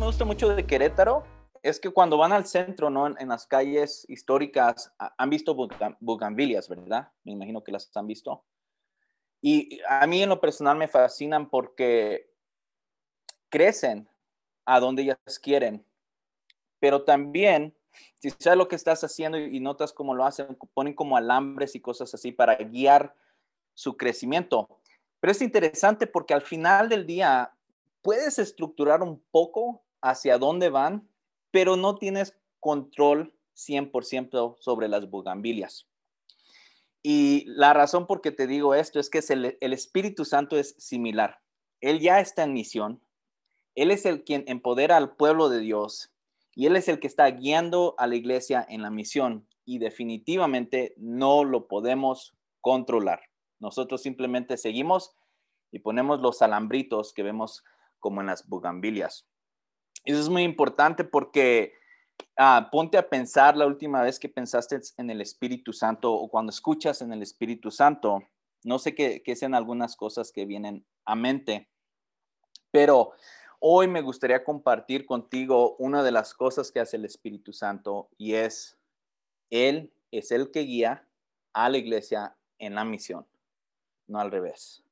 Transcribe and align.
me 0.00 0.06
gusta 0.06 0.24
mucho 0.24 0.48
de 0.48 0.66
Querétaro 0.66 1.24
es 1.62 1.78
que 1.78 1.90
cuando 1.90 2.16
van 2.16 2.32
al 2.32 2.46
centro, 2.46 2.88
¿no? 2.88 3.06
En, 3.06 3.28
las 3.28 3.46
calles 3.46 4.06
históricas, 4.08 4.90
han 4.96 5.28
visto 5.28 5.54
bugambilias, 6.00 6.70
¿verdad? 6.70 7.12
Me 7.22 7.32
imagino 7.32 7.62
que 7.62 7.70
las 7.70 7.94
han 7.94 8.06
visto. 8.06 8.42
Y 9.42 9.78
a 9.86 10.06
mí 10.06 10.22
en 10.22 10.30
lo 10.30 10.40
personal 10.40 10.78
me 10.78 10.88
fascinan 10.88 11.50
porque 11.50 12.32
crecen 13.50 14.08
a 14.64 14.80
donde 14.80 15.02
ellas 15.02 15.18
quieren, 15.42 15.84
pero 16.78 17.04
también, 17.04 17.76
si 18.20 18.30
sabes 18.30 18.56
lo 18.56 18.68
que 18.68 18.76
estás 18.76 19.04
haciendo 19.04 19.36
y 19.36 19.60
notas 19.60 19.92
cómo 19.92 20.14
lo 20.14 20.24
hacen, 20.24 20.56
ponen 20.72 20.94
como 20.94 21.18
alambres 21.18 21.74
y 21.74 21.80
cosas 21.80 22.14
así 22.14 22.32
para 22.32 22.56
guiar 22.56 23.14
su 23.74 23.98
crecimiento. 23.98 24.66
Pero 25.20 25.32
es 25.32 25.42
interesante 25.42 26.06
porque 26.06 26.32
al 26.32 26.40
final 26.40 26.88
del 26.88 27.06
día 27.06 27.52
puedes 28.00 28.38
estructurar 28.38 29.02
un 29.02 29.22
poco 29.30 29.82
hacia 30.02 30.38
dónde 30.38 30.70
van, 30.70 31.08
pero 31.50 31.76
no 31.76 31.96
tienes 31.96 32.36
control 32.60 33.34
100% 33.56 34.56
sobre 34.60 34.88
las 34.88 35.10
bugambilias. 35.10 35.86
Y 37.02 37.44
la 37.46 37.72
razón 37.72 38.06
por 38.06 38.20
que 38.20 38.30
te 38.30 38.46
digo 38.46 38.74
esto 38.74 39.00
es 39.00 39.08
que 39.08 39.20
el, 39.30 39.56
el 39.60 39.72
Espíritu 39.72 40.24
Santo 40.24 40.56
es 40.56 40.74
similar. 40.78 41.40
Él 41.80 42.00
ya 42.00 42.20
está 42.20 42.42
en 42.42 42.52
misión. 42.52 43.02
Él 43.74 43.90
es 43.90 44.04
el 44.04 44.24
quien 44.24 44.44
empodera 44.46 44.96
al 44.96 45.16
pueblo 45.16 45.48
de 45.48 45.60
Dios 45.60 46.12
y 46.54 46.66
Él 46.66 46.76
es 46.76 46.88
el 46.88 47.00
que 47.00 47.06
está 47.06 47.30
guiando 47.30 47.94
a 47.98 48.06
la 48.06 48.16
iglesia 48.16 48.66
en 48.68 48.82
la 48.82 48.90
misión 48.90 49.46
y 49.64 49.78
definitivamente 49.78 50.94
no 50.96 51.44
lo 51.44 51.68
podemos 51.68 52.34
controlar. 52.60 53.22
Nosotros 53.60 54.02
simplemente 54.02 54.56
seguimos 54.56 55.12
y 55.70 55.78
ponemos 55.78 56.20
los 56.20 56.42
alambritos 56.42 57.12
que 57.14 57.22
vemos 57.22 57.62
como 57.98 58.20
en 58.20 58.26
las 58.26 58.48
bugambilias. 58.48 59.26
Eso 60.04 60.20
es 60.20 60.28
muy 60.28 60.42
importante 60.42 61.04
porque 61.04 61.74
ah, 62.36 62.68
ponte 62.70 62.96
a 62.98 63.08
pensar 63.08 63.56
la 63.56 63.66
última 63.66 64.02
vez 64.02 64.18
que 64.18 64.28
pensaste 64.28 64.80
en 64.96 65.10
el 65.10 65.20
Espíritu 65.20 65.72
Santo 65.72 66.12
o 66.12 66.28
cuando 66.28 66.50
escuchas 66.50 67.02
en 67.02 67.12
el 67.12 67.22
Espíritu 67.22 67.70
Santo. 67.70 68.22
No 68.64 68.78
sé 68.78 68.94
qué, 68.94 69.22
qué 69.22 69.36
sean 69.36 69.54
algunas 69.54 69.96
cosas 69.96 70.32
que 70.32 70.46
vienen 70.46 70.84
a 71.04 71.14
mente, 71.14 71.68
pero 72.70 73.12
hoy 73.58 73.88
me 73.88 74.02
gustaría 74.02 74.44
compartir 74.44 75.06
contigo 75.06 75.76
una 75.78 76.02
de 76.02 76.12
las 76.12 76.34
cosas 76.34 76.70
que 76.70 76.80
hace 76.80 76.96
el 76.96 77.04
Espíritu 77.04 77.52
Santo 77.52 78.08
y 78.16 78.34
es, 78.34 78.78
Él 79.50 79.92
es 80.10 80.30
el 80.30 80.50
que 80.50 80.60
guía 80.60 81.06
a 81.52 81.68
la 81.68 81.78
iglesia 81.78 82.36
en 82.58 82.74
la 82.74 82.84
misión, 82.84 83.26
no 84.06 84.20
al 84.20 84.30
revés. 84.30 84.84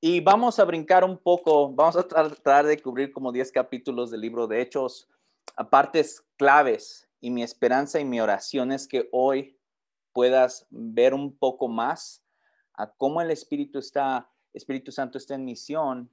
Y 0.00 0.20
vamos 0.20 0.60
a 0.60 0.64
brincar 0.64 1.02
un 1.02 1.18
poco, 1.18 1.72
vamos 1.72 1.96
a 1.96 2.06
tratar 2.06 2.66
de 2.66 2.80
cubrir 2.80 3.10
como 3.10 3.32
10 3.32 3.50
capítulos 3.50 4.12
del 4.12 4.20
libro 4.20 4.46
de 4.46 4.60
Hechos, 4.62 5.08
a 5.56 5.68
partes 5.68 6.24
claves. 6.36 7.08
Y 7.20 7.30
mi 7.30 7.42
esperanza 7.42 7.98
y 7.98 8.04
mi 8.04 8.20
oración 8.20 8.70
es 8.70 8.86
que 8.86 9.08
hoy 9.10 9.58
puedas 10.12 10.68
ver 10.70 11.14
un 11.14 11.36
poco 11.36 11.66
más 11.66 12.24
a 12.74 12.88
cómo 12.92 13.20
el 13.20 13.32
Espíritu 13.32 13.80
está, 13.80 14.30
Espíritu 14.52 14.92
Santo 14.92 15.18
está 15.18 15.34
en 15.34 15.44
misión 15.44 16.08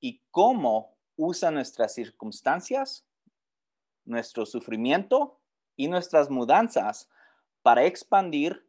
y 0.00 0.22
cómo 0.30 0.98
usa 1.16 1.50
nuestras 1.50 1.94
circunstancias, 1.94 3.06
nuestro 4.04 4.44
sufrimiento 4.44 5.40
y 5.76 5.88
nuestras 5.88 6.28
mudanzas 6.28 7.08
para 7.62 7.84
expandir 7.84 8.68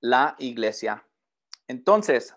la 0.00 0.36
iglesia. 0.38 1.06
Entonces, 1.68 2.34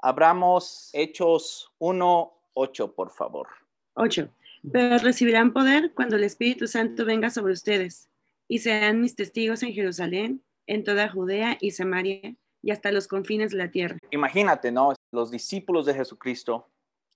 Abramos 0.00 0.90
Hechos 0.92 1.72
1, 1.78 2.32
8, 2.54 2.94
por 2.94 3.10
favor. 3.10 3.48
8. 3.94 4.28
Pero 4.72 4.98
recibirán 4.98 5.52
poder 5.52 5.92
cuando 5.94 6.16
el 6.16 6.24
Espíritu 6.24 6.66
Santo 6.66 7.04
venga 7.04 7.30
sobre 7.30 7.52
ustedes 7.52 8.08
y 8.48 8.58
serán 8.58 9.00
mis 9.00 9.16
testigos 9.16 9.62
en 9.62 9.72
Jerusalén, 9.72 10.42
en 10.66 10.84
toda 10.84 11.08
Judea 11.08 11.58
y 11.60 11.72
Samaria 11.72 12.34
y 12.62 12.70
hasta 12.70 12.92
los 12.92 13.08
confines 13.08 13.50
de 13.50 13.58
la 13.58 13.70
tierra. 13.70 13.98
Imagínate, 14.10 14.70
¿no? 14.72 14.94
Los 15.12 15.30
discípulos 15.30 15.86
de 15.86 15.94
Jesucristo. 15.94 16.68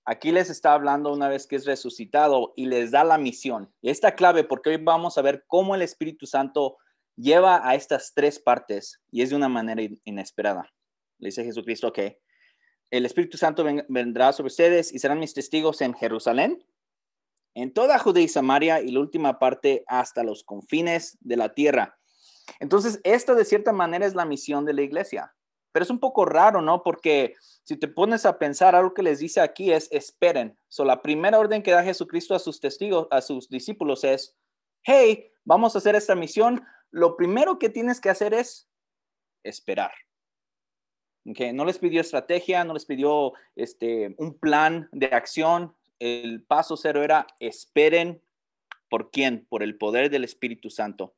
Aquí 0.05 0.31
les 0.31 0.49
está 0.49 0.73
hablando 0.73 1.13
una 1.13 1.29
vez 1.29 1.47
que 1.47 1.55
es 1.55 1.65
resucitado 1.65 2.53
y 2.57 2.65
les 2.65 2.91
da 2.91 3.03
la 3.03 3.17
misión. 3.17 3.71
Y 3.81 3.89
esta 3.89 4.15
clave 4.15 4.43
porque 4.43 4.69
hoy 4.69 4.77
vamos 4.77 5.17
a 5.17 5.21
ver 5.21 5.45
cómo 5.47 5.75
el 5.75 5.81
Espíritu 5.81 6.25
Santo 6.25 6.77
lleva 7.15 7.67
a 7.67 7.75
estas 7.75 8.13
tres 8.13 8.39
partes 8.39 9.01
y 9.11 9.21
es 9.21 9.29
de 9.29 9.35
una 9.35 9.49
manera 9.49 9.81
inesperada. 10.03 10.69
Le 11.19 11.27
dice 11.27 11.43
Jesucristo, 11.43 11.87
ok, 11.89 11.99
el 12.93 13.07
Espíritu 13.07 13.39
Santo 13.39 13.65
vendrá 13.89 14.31
sobre 14.33 14.49
ustedes 14.49 14.93
y 14.93 14.99
serán 14.99 15.19
mis 15.19 15.33
testigos 15.33 15.81
en 15.81 15.95
Jerusalén, 15.95 16.63
en 17.55 17.73
toda 17.73 17.97
Judea 17.97 18.23
y 18.23 18.27
Samaria 18.27 18.81
y 18.81 18.91
la 18.91 18.99
última 18.99 19.39
parte 19.39 19.83
hasta 19.87 20.23
los 20.23 20.43
confines 20.43 21.17
de 21.19 21.35
la 21.35 21.55
tierra. 21.55 21.97
Entonces, 22.59 22.99
esto 23.03 23.33
de 23.33 23.45
cierta 23.45 23.71
manera 23.73 24.05
es 24.05 24.13
la 24.13 24.25
misión 24.25 24.63
de 24.63 24.73
la 24.73 24.83
iglesia. 24.83 25.33
Pero 25.71 25.85
es 25.85 25.89
un 25.89 25.99
poco 25.99 26.23
raro, 26.25 26.61
¿no? 26.61 26.83
Porque 26.83 27.33
si 27.63 27.77
te 27.77 27.87
pones 27.87 28.27
a 28.27 28.37
pensar, 28.37 28.75
algo 28.75 28.93
que 28.93 29.01
les 29.01 29.17
dice 29.17 29.41
aquí 29.41 29.71
es 29.71 29.87
esperen. 29.91 30.55
So, 30.67 30.85
la 30.85 31.01
primera 31.01 31.39
orden 31.39 31.63
que 31.63 31.71
da 31.71 31.83
Jesucristo 31.83 32.35
a 32.35 32.39
sus 32.39 32.59
testigos, 32.59 33.07
a 33.09 33.21
sus 33.21 33.49
discípulos 33.49 34.03
es, 34.03 34.37
hey, 34.83 35.31
vamos 35.45 35.73
a 35.73 35.79
hacer 35.79 35.95
esta 35.95 36.13
misión. 36.13 36.63
Lo 36.91 37.17
primero 37.17 37.57
que 37.57 37.69
tienes 37.69 37.99
que 37.99 38.11
hacer 38.11 38.35
es 38.35 38.69
esperar. 39.43 39.93
No 41.25 41.65
les 41.65 41.79
pidió 41.79 42.01
estrategia, 42.01 42.63
no 42.63 42.73
les 42.73 42.85
pidió 42.85 43.33
este, 43.55 44.13
un 44.17 44.37
plan 44.37 44.89
de 44.91 45.07
acción. 45.07 45.73
El 45.99 46.43
paso 46.43 46.75
cero 46.75 47.01
era 47.01 47.27
esperen 47.39 48.21
por 48.89 49.09
quién, 49.09 49.45
por 49.49 49.63
el 49.63 49.77
poder 49.77 50.09
del 50.09 50.25
Espíritu 50.25 50.69
Santo. 50.69 51.13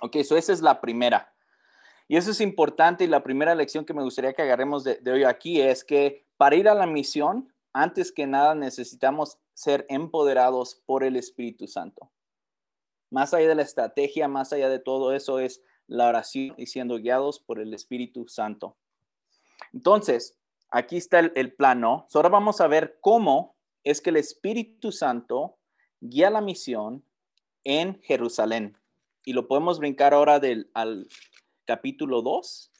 Ok, 0.00 0.16
eso 0.16 0.36
esa 0.36 0.52
es 0.52 0.62
la 0.62 0.80
primera. 0.80 1.32
Y 2.08 2.16
eso 2.16 2.32
es 2.32 2.40
importante 2.40 3.04
y 3.04 3.06
la 3.06 3.22
primera 3.22 3.54
lección 3.54 3.84
que 3.84 3.94
me 3.94 4.02
gustaría 4.02 4.32
que 4.32 4.42
agarremos 4.42 4.82
de 4.82 5.12
hoy 5.12 5.22
aquí 5.22 5.60
es 5.60 5.84
que 5.84 6.26
para 6.36 6.56
ir 6.56 6.68
a 6.68 6.74
la 6.74 6.86
misión, 6.86 7.52
antes 7.72 8.10
que 8.10 8.26
nada 8.26 8.54
necesitamos 8.54 9.38
ser 9.54 9.86
empoderados 9.88 10.82
por 10.86 11.04
el 11.04 11.16
Espíritu 11.16 11.68
Santo. 11.68 12.10
Más 13.10 13.34
allá 13.34 13.48
de 13.48 13.54
la 13.54 13.62
estrategia, 13.62 14.26
más 14.26 14.52
allá 14.52 14.68
de 14.68 14.78
todo 14.78 15.12
eso 15.12 15.38
es 15.38 15.62
la 15.86 16.08
oración 16.08 16.54
y 16.56 16.66
siendo 16.66 16.96
guiados 16.96 17.40
por 17.40 17.60
el 17.60 17.74
Espíritu 17.74 18.26
Santo. 18.28 18.76
Entonces, 19.72 20.38
aquí 20.70 20.96
está 20.96 21.20
el, 21.20 21.52
plano. 21.54 22.06
ahora 22.12 22.28
vamos 22.28 22.60
a 22.60 22.66
ver 22.66 22.98
cómo 23.00 23.56
es 23.84 24.00
que 24.00 24.10
el 24.10 24.16
Espíritu 24.16 24.92
Santo 24.92 25.58
guía 26.00 26.30
la 26.30 26.40
misión 26.40 27.04
en 27.64 28.00
Jerusalén. 28.02 28.76
Y 29.24 29.32
lo 29.32 29.46
podemos 29.46 29.78
brincar 29.78 30.14
ahora 30.14 30.40
del, 30.40 30.70
al 30.74 31.08
capítulo 31.66 32.22
2, 32.22 32.72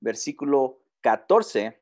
versículo 0.00 0.82
14. 1.00 1.80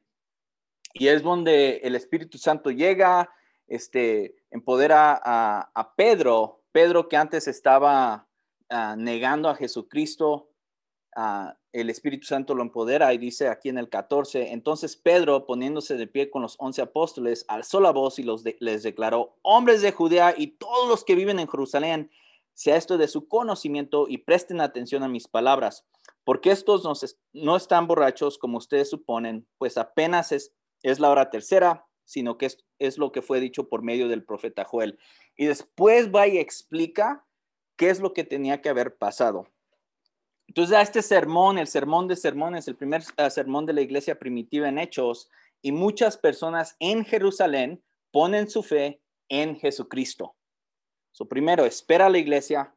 Y 0.95 1.09
es 1.09 1.23
donde 1.23 1.79
el 1.79 1.97
Espíritu 1.97 2.39
Santo 2.39 2.71
llega, 2.71 3.31
este, 3.67 4.37
empodera 4.51 5.21
a, 5.23 5.71
a 5.75 5.95
Pedro, 5.95 6.63
Pedro 6.77 7.09
que 7.09 7.17
antes 7.17 7.49
estaba 7.49 8.29
ah, 8.69 8.97
negando 8.99 9.49
a 9.49 9.55
Jesucristo, 9.55 10.51
el 11.73 11.89
Espíritu 11.89 12.27
Santo 12.27 12.55
lo 12.55 12.63
empodera 12.63 13.15
y 13.15 13.19
dice 13.19 13.49
aquí 13.49 13.71
en 13.71 13.79
el 13.79 13.89
14, 13.89 14.53
entonces 14.53 14.97
Pedro 14.97 15.47
poniéndose 15.47 15.97
de 15.97 16.07
pie 16.07 16.31
con 16.31 16.43
los 16.43 16.57
once 16.59 16.83
apóstoles, 16.83 17.47
alzó 17.49 17.81
la 17.81 17.91
voz 17.91 18.19
y 18.19 18.23
los 18.23 18.45
les 18.61 18.83
declaró, 18.83 19.39
hombres 19.43 19.81
de 19.81 19.93
Judea 19.93 20.35
y 20.37 20.59
todos 20.59 20.89
los 20.89 21.05
que 21.05 21.15
viven 21.15 21.39
en 21.39 21.49
Jerusalén, 21.49 22.11
sea 22.53 22.77
esto 22.77 22.99
de 22.99 23.09
su 23.09 23.29
conocimiento 23.29 24.07
y 24.09 24.19
presten 24.19 24.61
atención 24.61 25.03
a 25.03 25.09
mis 25.09 25.27
palabras, 25.29 25.87
porque 26.25 26.51
estos 26.51 26.85
no, 26.85 26.93
no 27.33 27.57
están 27.57 27.87
borrachos 27.87 28.39
como 28.39 28.59
ustedes 28.59 28.91
suponen, 28.91 29.47
pues 29.59 29.79
apenas 29.79 30.33
es, 30.33 30.55
es 30.83 31.01
la 31.01 31.11
hora 31.11 31.31
tercera, 31.31 31.87
sino 32.05 32.37
que 32.39 32.47
es, 32.47 32.65
es 32.79 32.99
lo 32.99 33.13
que 33.13 33.23
fue 33.23 33.41
dicho 33.41 33.69
por 33.69 33.83
medio 33.83 34.09
del 34.09 34.25
profeta 34.25 34.65
Joel. 34.65 34.99
Y 35.37 35.47
después 35.47 36.11
va 36.15 36.27
y 36.29 36.39
explica 36.39 37.27
qué 37.77 37.91
es 37.91 38.01
lo 38.01 38.13
que 38.13 38.25
tenía 38.25 38.63
que 38.63 38.69
haber 38.69 38.97
pasado. 38.97 39.49
Entonces, 40.49 40.77
a 40.77 40.83
este 40.83 41.03
sermón, 41.03 41.59
el 41.59 41.67
sermón 41.67 42.09
de 42.09 42.17
sermones, 42.17 42.69
el 42.69 42.77
primer 42.77 43.03
eh, 43.17 43.31
sermón 43.31 43.67
de 43.67 43.73
la 43.73 43.81
iglesia 43.81 44.19
primitiva 44.19 44.69
en 44.69 44.79
Hechos, 44.79 45.31
y 45.63 45.73
muchas 45.73 46.17
personas 46.17 46.77
en 46.79 47.05
Jerusalén 47.05 47.83
ponen 48.13 48.49
su 48.49 48.63
fe 48.63 49.01
en 49.29 49.57
Jesucristo. 49.57 50.37
So, 51.13 51.27
primero, 51.27 51.65
espera 51.65 52.07
a 52.07 52.11
la 52.11 52.19
iglesia, 52.19 52.75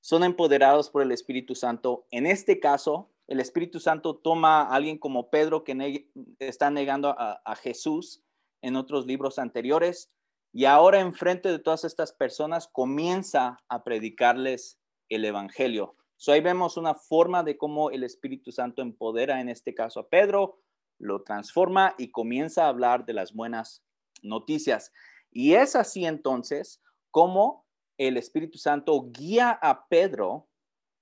son 0.00 0.24
empoderados 0.24 0.90
por 0.90 1.02
el 1.02 1.12
Espíritu 1.12 1.54
Santo. 1.54 2.06
En 2.10 2.26
este 2.26 2.60
caso, 2.60 3.10
el 3.26 3.40
Espíritu 3.40 3.80
Santo 3.80 4.16
toma 4.16 4.62
a 4.62 4.74
alguien 4.74 4.98
como 4.98 5.30
Pedro 5.30 5.64
que 5.64 6.08
está 6.38 6.70
negando 6.70 7.08
a, 7.08 7.40
a 7.44 7.56
Jesús 7.56 8.22
en 8.62 8.76
otros 8.76 9.06
libros 9.06 9.38
anteriores 9.38 10.12
y 10.52 10.64
ahora 10.64 11.00
enfrente 11.00 11.50
de 11.50 11.58
todas 11.58 11.84
estas 11.84 12.12
personas 12.12 12.68
comienza 12.68 13.58
a 13.68 13.84
predicarles 13.84 14.78
el 15.08 15.24
Evangelio. 15.24 15.96
So 16.16 16.32
ahí 16.32 16.40
vemos 16.40 16.76
una 16.76 16.94
forma 16.94 17.42
de 17.42 17.58
cómo 17.58 17.90
el 17.90 18.04
Espíritu 18.04 18.50
Santo 18.50 18.82
empodera 18.82 19.40
en 19.40 19.48
este 19.48 19.74
caso 19.74 20.00
a 20.00 20.08
Pedro, 20.08 20.58
lo 20.98 21.22
transforma 21.22 21.94
y 21.98 22.10
comienza 22.10 22.64
a 22.64 22.68
hablar 22.68 23.04
de 23.04 23.12
las 23.12 23.34
buenas 23.34 23.84
noticias. 24.22 24.92
Y 25.30 25.54
es 25.54 25.76
así 25.76 26.06
entonces 26.06 26.82
cómo 27.10 27.66
el 27.98 28.16
Espíritu 28.16 28.58
Santo 28.58 29.10
guía 29.10 29.50
a 29.50 29.86
Pedro 29.88 30.48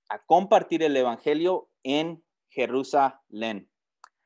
a 0.08 0.24
compartir 0.24 0.82
el 0.82 0.96
Evangelio 0.96 1.68
en 1.82 2.22
Jerusalén. 2.48 3.68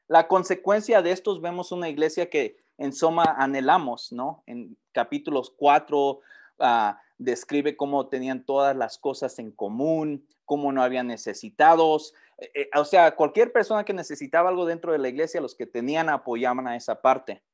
La 0.06 0.26
consecuencia 0.26 1.02
de 1.02 1.12
estos 1.12 1.40
vemos 1.40 1.72
una 1.72 1.88
iglesia 1.88 2.30
que 2.30 2.56
en 2.78 2.92
Soma 2.92 3.24
anhelamos, 3.38 4.12
¿no? 4.12 4.42
En 4.46 4.76
capítulos 4.92 5.52
4 5.56 6.20
ah, 6.60 7.00
describe 7.18 7.76
cómo 7.76 8.08
tenían 8.08 8.44
todas 8.44 8.76
las 8.76 8.98
cosas 8.98 9.38
en 9.38 9.50
común, 9.50 10.26
cómo 10.48 10.72
no 10.72 10.82
habían 10.82 11.06
necesitados. 11.06 12.14
Eh, 12.38 12.50
eh, 12.54 12.70
o 12.74 12.84
sea, 12.86 13.14
cualquier 13.14 13.52
persona 13.52 13.84
que 13.84 13.92
necesitaba 13.92 14.48
algo 14.48 14.64
dentro 14.64 14.90
de 14.90 14.98
la 14.98 15.10
iglesia, 15.10 15.42
los 15.42 15.54
que 15.54 15.66
tenían 15.66 16.08
apoyaban 16.08 16.66
a 16.66 16.74
esa 16.74 17.02
parte. 17.02 17.44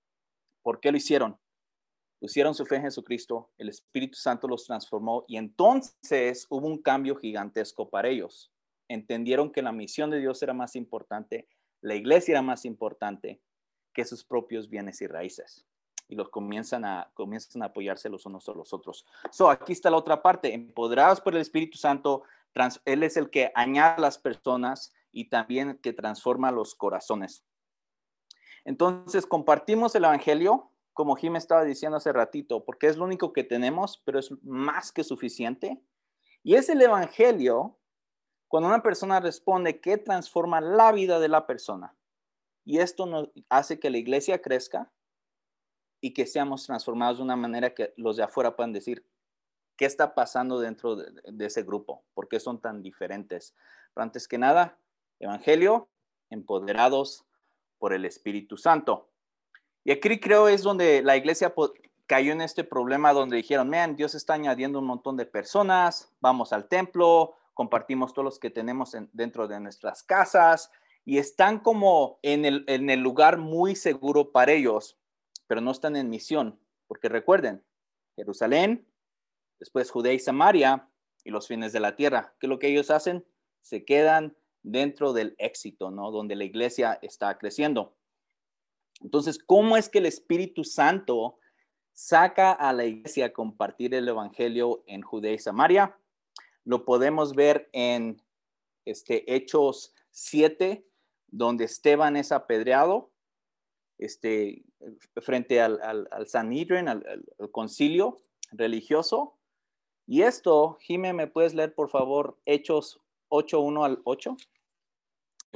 ¿Por 0.63 0.79
qué 0.79 0.93
lo 0.93 0.97
hicieron? 0.97 1.37
Pusieron 2.21 2.55
su 2.55 2.65
fe 2.65 2.77
en 2.77 2.83
Jesucristo, 2.83 3.51
el 3.59 3.69
Espíritu 3.69 4.17
Santo 4.17 4.47
los 4.47 4.65
transformó 4.65 5.25
y 5.27 5.37
entonces 5.37 6.47
hubo 6.49 6.69
un 6.69 6.81
cambio 6.81 7.17
gigantesco 7.17 7.91
para 7.91 8.09
ellos. 8.09 8.53
Entendieron 8.89 9.51
que 9.51 9.61
la 9.61 9.73
misión 9.73 10.09
de 10.09 10.21
Dios 10.21 10.41
era 10.41 10.55
más 10.55 10.77
importante, 10.77 11.49
la 11.81 11.97
iglesia 11.97 12.33
era 12.33 12.43
más 12.43 12.65
importante 12.65 13.43
que 13.93 14.05
sus 14.05 14.25
propios 14.25 14.71
bienes 14.71 15.03
y 15.03 15.09
raíces. 15.09 15.67
Y 16.07 16.15
los 16.15 16.29
comienzan 16.29 16.85
a, 16.85 17.11
comienzan 17.15 17.63
a 17.63 17.67
apoyarse 17.67 18.09
los 18.09 18.25
unos 18.25 18.49
a 18.49 18.53
los 18.53 18.73
otros. 18.73 19.05
So, 19.33 19.51
aquí 19.51 19.73
está 19.73 19.91
la 19.91 19.97
otra 19.97 20.23
parte. 20.23 20.55
Empoderados 20.55 21.21
por 21.21 21.35
el 21.35 21.41
Espíritu 21.41 21.77
Santo, 21.77 22.23
él 22.85 23.03
es 23.03 23.17
el 23.17 23.31
que 23.31 23.53
añade 23.55 24.01
las 24.01 24.19
personas 24.19 24.93
y 25.13 25.29
también 25.29 25.79
que 25.83 25.93
transforma 25.93 26.51
los 26.51 26.75
corazones. 26.75 27.45
Entonces, 28.65 29.27
compartimos 29.27 29.95
el 29.95 30.05
Evangelio, 30.05 30.71
como 30.93 31.17
Jim 31.17 31.37
estaba 31.37 31.65
diciendo 31.65 31.99
hace 31.99 32.13
ratito, 32.13 32.65
porque 32.65 32.87
es 32.87 32.97
lo 32.97 33.05
único 33.05 33.33
que 33.33 33.45
tenemos, 33.45 34.03
pero 34.05 34.19
es 34.19 34.33
más 34.43 34.93
que 34.93 35.05
suficiente. 35.05 35.83
Y 36.43 36.55
es 36.55 36.69
el 36.69 36.81
Evangelio 36.81 37.79
cuando 38.49 38.69
una 38.69 38.83
persona 38.83 39.21
responde 39.21 39.81
que 39.81 39.99
transforma 39.99 40.61
la 40.61 40.93
vida 40.93 41.19
de 41.19 41.29
la 41.29 41.47
persona. 41.47 41.97
Y 42.65 42.79
esto 42.79 43.07
nos 43.07 43.31
hace 43.49 43.79
que 43.79 43.91
la 43.91 43.99
iglesia 43.99 44.41
crezca 44.41 44.93
y 46.01 46.15
que 46.15 46.27
seamos 46.27 46.65
transformados 46.65 47.19
de 47.19 47.25
una 47.25 47.37
manera 47.37 47.75
que 47.75 47.93
los 47.97 48.17
de 48.17 48.23
afuera 48.23 48.55
puedan 48.57 48.73
decir, 48.73 49.07
¿qué 49.77 49.85
está 49.85 50.15
pasando 50.15 50.61
dentro 50.61 50.97
de, 50.97 51.47
ese 51.47 51.63
grupo? 51.63 52.05
¿Por 52.15 52.29
qué 52.29 52.41
son 52.41 52.61
tan 52.61 52.83
diferentes? 52.83 53.55
Pero 53.93 54.03
antes 54.05 54.29
que 54.29 54.39
nada, 54.39 54.79
Evangelio, 55.19 55.89
empoderados 56.31 57.25
por 57.79 57.93
el 57.93 58.05
Espíritu 58.05 58.57
Santo. 58.57 59.11
Y 59.85 59.93
aquí 59.93 60.19
creo 60.21 60.49
es 60.49 60.63
donde 60.63 61.03
la 61.03 61.17
iglesia 61.17 61.55
cayó 62.07 62.33
en 62.33 62.41
este 62.41 62.65
problema 62.65 63.13
donde 63.13 63.37
dijeron, 63.37 63.69
man, 63.69 63.97
Dios 63.97 64.15
está 64.15 64.35
añadiendo 64.35 64.79
un 64.79 64.87
montón 64.87 65.17
de 65.17 65.27
personas, 65.27 66.13
vamos 66.21 66.53
al 66.53 66.69
templo, 66.69 67.35
compartimos 67.53 68.13
todos 68.13 68.25
los 68.25 68.39
que 68.39 68.51
tenemos 68.51 68.97
dentro 69.13 69.49
de 69.49 69.61
nuestras 69.61 70.03
casas 70.03 70.71
y 71.05 71.19
están 71.19 71.61
como 71.61 72.19
en 72.23 72.45
el, 72.45 72.65
en 72.67 72.91
el 72.91 73.01
lugar 73.01 73.39
muy 73.39 73.77
seguro 73.77 74.33
para 74.33 74.53
ellos, 74.53 74.99
pero 75.47 75.61
no 75.61 75.71
están 75.71 75.97
en 75.97 76.09
misión, 76.09 76.59
porque 76.87 77.09
recuerden, 77.09 77.63
Jerusalén, 78.17 78.87
después 79.65 79.91
Judea 79.91 80.13
y 80.13 80.19
Samaria 80.19 80.91
y 81.25 81.31
los 81.31 81.49
fines 81.49 81.73
de 81.73 81.81
la 81.81 81.97
tierra. 81.97 82.35
¿Qué 82.39 82.47
es 82.47 82.49
lo 82.51 82.59
que 82.59 82.69
ellos 82.69 82.91
hacen? 82.91 83.25
Se 83.63 83.87
quedan 83.87 84.37
dentro 84.63 85.15
del 85.15 85.35
éxito, 85.39 85.91
¿no? 85.91 86.11
Donde 86.11 86.37
la 86.37 86.45
iglesia 86.45 86.99
está 87.01 87.39
creciendo. 87.39 87.97
Entonces, 89.01 89.39
¿cómo 89.39 89.79
es 89.79 89.89
que 89.89 89.99
el 90.01 90.07
Espíritu 90.07 90.65
Santo 90.65 91.39
saca 91.95 92.53
a 92.53 92.75
la 92.75 92.85
iglesia 92.85 93.27
a 93.27 93.33
compartir 93.33 93.95
el 93.95 94.07
Evangelio 94.07 94.85
en 94.87 95.01
Judea 95.01 95.33
y 95.33 95.39
Samaria? 95.39 95.99
Lo 96.65 96.85
podemos 96.85 97.35
ver 97.35 97.71
en 97.73 98.23
este, 98.85 99.35
Hechos 99.35 99.95
7, 100.11 100.87
donde 101.29 101.65
Esteban 101.65 102.17
es 102.17 102.33
apedreado 102.33 103.13
este, 103.97 104.63
frente 105.23 105.63
al, 105.63 105.81
al, 105.81 106.07
al 106.11 106.27
Sanhedrin, 106.27 106.87
al, 106.89 107.25
concilio 107.51 108.21
religioso. 108.53 109.39
Y 110.07 110.23
esto, 110.23 110.77
Jime, 110.81 111.13
¿me 111.13 111.27
puedes 111.27 111.55
leer 111.55 111.75
por 111.75 111.89
favor 111.89 112.39
Hechos 112.45 113.01
8, 113.29 113.61
1 113.61 113.85
al 113.85 114.03
8? 114.05 114.37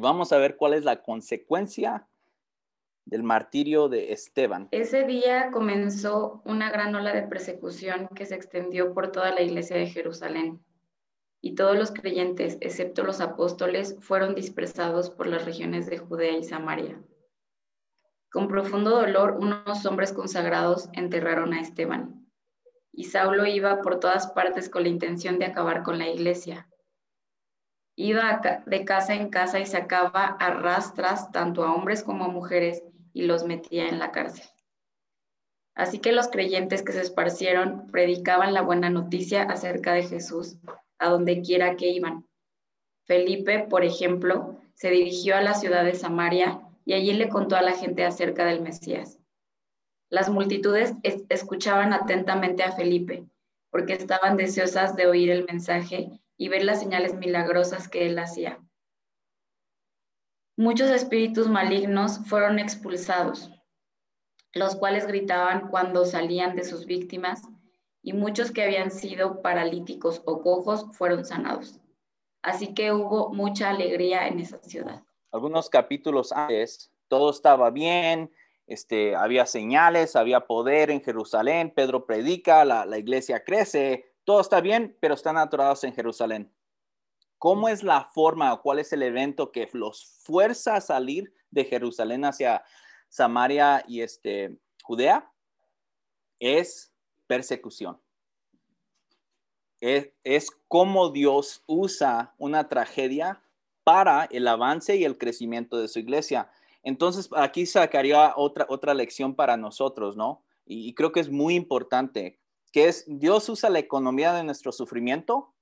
vamos 0.00 0.32
a 0.32 0.38
ver 0.38 0.56
cuál 0.56 0.74
es 0.74 0.84
la 0.84 1.02
consecuencia 1.02 2.06
del 3.04 3.22
martirio 3.22 3.88
de 3.88 4.12
Esteban. 4.12 4.68
Ese 4.70 5.04
día 5.04 5.50
comenzó 5.50 6.42
una 6.44 6.70
gran 6.70 6.94
ola 6.94 7.12
de 7.14 7.22
persecución 7.22 8.08
que 8.14 8.26
se 8.26 8.34
extendió 8.34 8.92
por 8.92 9.12
toda 9.12 9.32
la 9.32 9.42
iglesia 9.42 9.76
de 9.76 9.86
Jerusalén 9.86 10.62
y 11.40 11.54
todos 11.54 11.76
los 11.76 11.90
creyentes, 11.90 12.58
excepto 12.60 13.04
los 13.04 13.20
apóstoles, 13.20 13.96
fueron 14.00 14.34
dispersados 14.34 15.10
por 15.10 15.26
las 15.26 15.44
regiones 15.44 15.86
de 15.86 15.98
Judea 15.98 16.36
y 16.36 16.42
Samaria. 16.42 17.02
Con 18.30 18.48
profundo 18.48 18.90
dolor, 18.90 19.38
unos 19.40 19.86
hombres 19.86 20.12
consagrados 20.12 20.90
enterraron 20.92 21.54
a 21.54 21.60
Esteban, 21.60 22.27
y 22.92 23.04
Saulo 23.04 23.46
iba 23.46 23.80
por 23.80 24.00
todas 24.00 24.28
partes 24.28 24.68
con 24.68 24.82
la 24.82 24.88
intención 24.88 25.38
de 25.38 25.46
acabar 25.46 25.82
con 25.82 25.98
la 25.98 26.08
iglesia. 26.08 26.68
Iba 27.96 28.40
de 28.66 28.84
casa 28.84 29.14
en 29.14 29.28
casa 29.28 29.58
y 29.58 29.66
sacaba 29.66 30.24
a 30.24 30.50
rastras 30.50 31.32
tanto 31.32 31.64
a 31.64 31.74
hombres 31.74 32.02
como 32.02 32.24
a 32.24 32.28
mujeres 32.28 32.82
y 33.12 33.22
los 33.22 33.44
metía 33.44 33.88
en 33.88 33.98
la 33.98 34.12
cárcel. 34.12 34.46
Así 35.74 36.00
que 36.00 36.12
los 36.12 36.28
creyentes 36.28 36.82
que 36.82 36.92
se 36.92 37.00
esparcieron 37.00 37.86
predicaban 37.90 38.52
la 38.52 38.62
buena 38.62 38.90
noticia 38.90 39.42
acerca 39.42 39.92
de 39.92 40.02
Jesús 40.02 40.56
a 40.98 41.08
donde 41.08 41.40
quiera 41.42 41.76
que 41.76 41.88
iban. 41.88 42.26
Felipe, 43.04 43.60
por 43.60 43.84
ejemplo, 43.84 44.60
se 44.74 44.90
dirigió 44.90 45.36
a 45.36 45.40
la 45.40 45.54
ciudad 45.54 45.84
de 45.84 45.94
Samaria 45.94 46.60
y 46.84 46.94
allí 46.94 47.12
le 47.12 47.28
contó 47.28 47.56
a 47.56 47.62
la 47.62 47.72
gente 47.72 48.04
acerca 48.04 48.44
del 48.44 48.60
Mesías. 48.60 49.17
Las 50.10 50.30
multitudes 50.30 50.94
escuchaban 51.02 51.92
atentamente 51.92 52.62
a 52.62 52.72
Felipe 52.72 53.26
porque 53.70 53.92
estaban 53.92 54.36
deseosas 54.36 54.96
de 54.96 55.06
oír 55.06 55.30
el 55.30 55.44
mensaje 55.44 56.10
y 56.36 56.48
ver 56.48 56.64
las 56.64 56.80
señales 56.80 57.14
milagrosas 57.14 57.88
que 57.88 58.06
él 58.06 58.18
hacía. 58.18 58.58
Muchos 60.56 60.90
espíritus 60.90 61.48
malignos 61.48 62.18
fueron 62.26 62.58
expulsados, 62.58 63.50
los 64.54 64.74
cuales 64.76 65.06
gritaban 65.06 65.68
cuando 65.68 66.04
salían 66.04 66.56
de 66.56 66.64
sus 66.64 66.86
víctimas 66.86 67.42
y 68.02 68.12
muchos 68.12 68.50
que 68.50 68.62
habían 68.62 68.90
sido 68.90 69.42
paralíticos 69.42 70.22
o 70.24 70.42
cojos 70.42 70.86
fueron 70.96 71.24
sanados. 71.24 71.78
Así 72.42 72.72
que 72.72 72.92
hubo 72.92 73.32
mucha 73.32 73.70
alegría 73.70 74.26
en 74.26 74.40
esa 74.40 74.58
ciudad. 74.62 75.02
Algunos 75.30 75.68
capítulos 75.68 76.32
antes, 76.32 76.90
todo 77.08 77.30
estaba 77.30 77.70
bien, 77.70 78.32
este, 78.68 79.16
había 79.16 79.46
señales, 79.46 80.14
había 80.14 80.46
poder 80.46 80.90
en 80.90 81.02
Jerusalén, 81.02 81.72
Pedro 81.74 82.06
predica, 82.06 82.64
la, 82.64 82.84
la 82.84 82.98
iglesia 82.98 83.42
crece, 83.42 84.12
todo 84.24 84.42
está 84.42 84.60
bien, 84.60 84.94
pero 85.00 85.14
están 85.14 85.38
atorados 85.38 85.82
en 85.84 85.94
Jerusalén. 85.94 86.52
¿Cómo 87.38 87.70
es 87.70 87.82
la 87.82 88.04
forma 88.04 88.52
o 88.52 88.60
cuál 88.60 88.78
es 88.78 88.92
el 88.92 89.02
evento 89.02 89.52
que 89.52 89.70
los 89.72 90.04
fuerza 90.22 90.76
a 90.76 90.80
salir 90.82 91.32
de 91.50 91.64
Jerusalén 91.64 92.26
hacia 92.26 92.62
Samaria 93.08 93.82
y 93.88 94.02
este, 94.02 94.58
Judea? 94.82 95.32
Es 96.38 96.92
persecución. 97.26 97.98
Es, 99.80 100.10
es 100.24 100.50
cómo 100.68 101.08
Dios 101.08 101.62
usa 101.66 102.34
una 102.36 102.68
tragedia 102.68 103.40
para 103.82 104.24
el 104.24 104.46
avance 104.46 104.96
y 104.96 105.04
el 105.04 105.16
crecimiento 105.16 105.78
de 105.78 105.88
su 105.88 106.00
iglesia. 106.00 106.50
Entonces, 106.82 107.28
aquí 107.36 107.66
sacaría 107.66 108.32
otra, 108.36 108.66
otra 108.68 108.94
lección 108.94 109.34
para 109.34 109.56
nosotros, 109.56 110.16
¿no? 110.16 110.44
Y, 110.64 110.88
y, 110.88 110.94
creo 110.94 111.12
que 111.12 111.20
es 111.20 111.30
muy 111.30 111.54
importante, 111.54 112.40
que 112.72 112.88
es 112.88 113.04
Dios 113.06 113.48
usa 113.48 113.70
la 113.70 113.78
economía 113.78 114.32
de 114.32 114.44
nuestro 114.44 114.72
sufrimiento, 114.72 115.54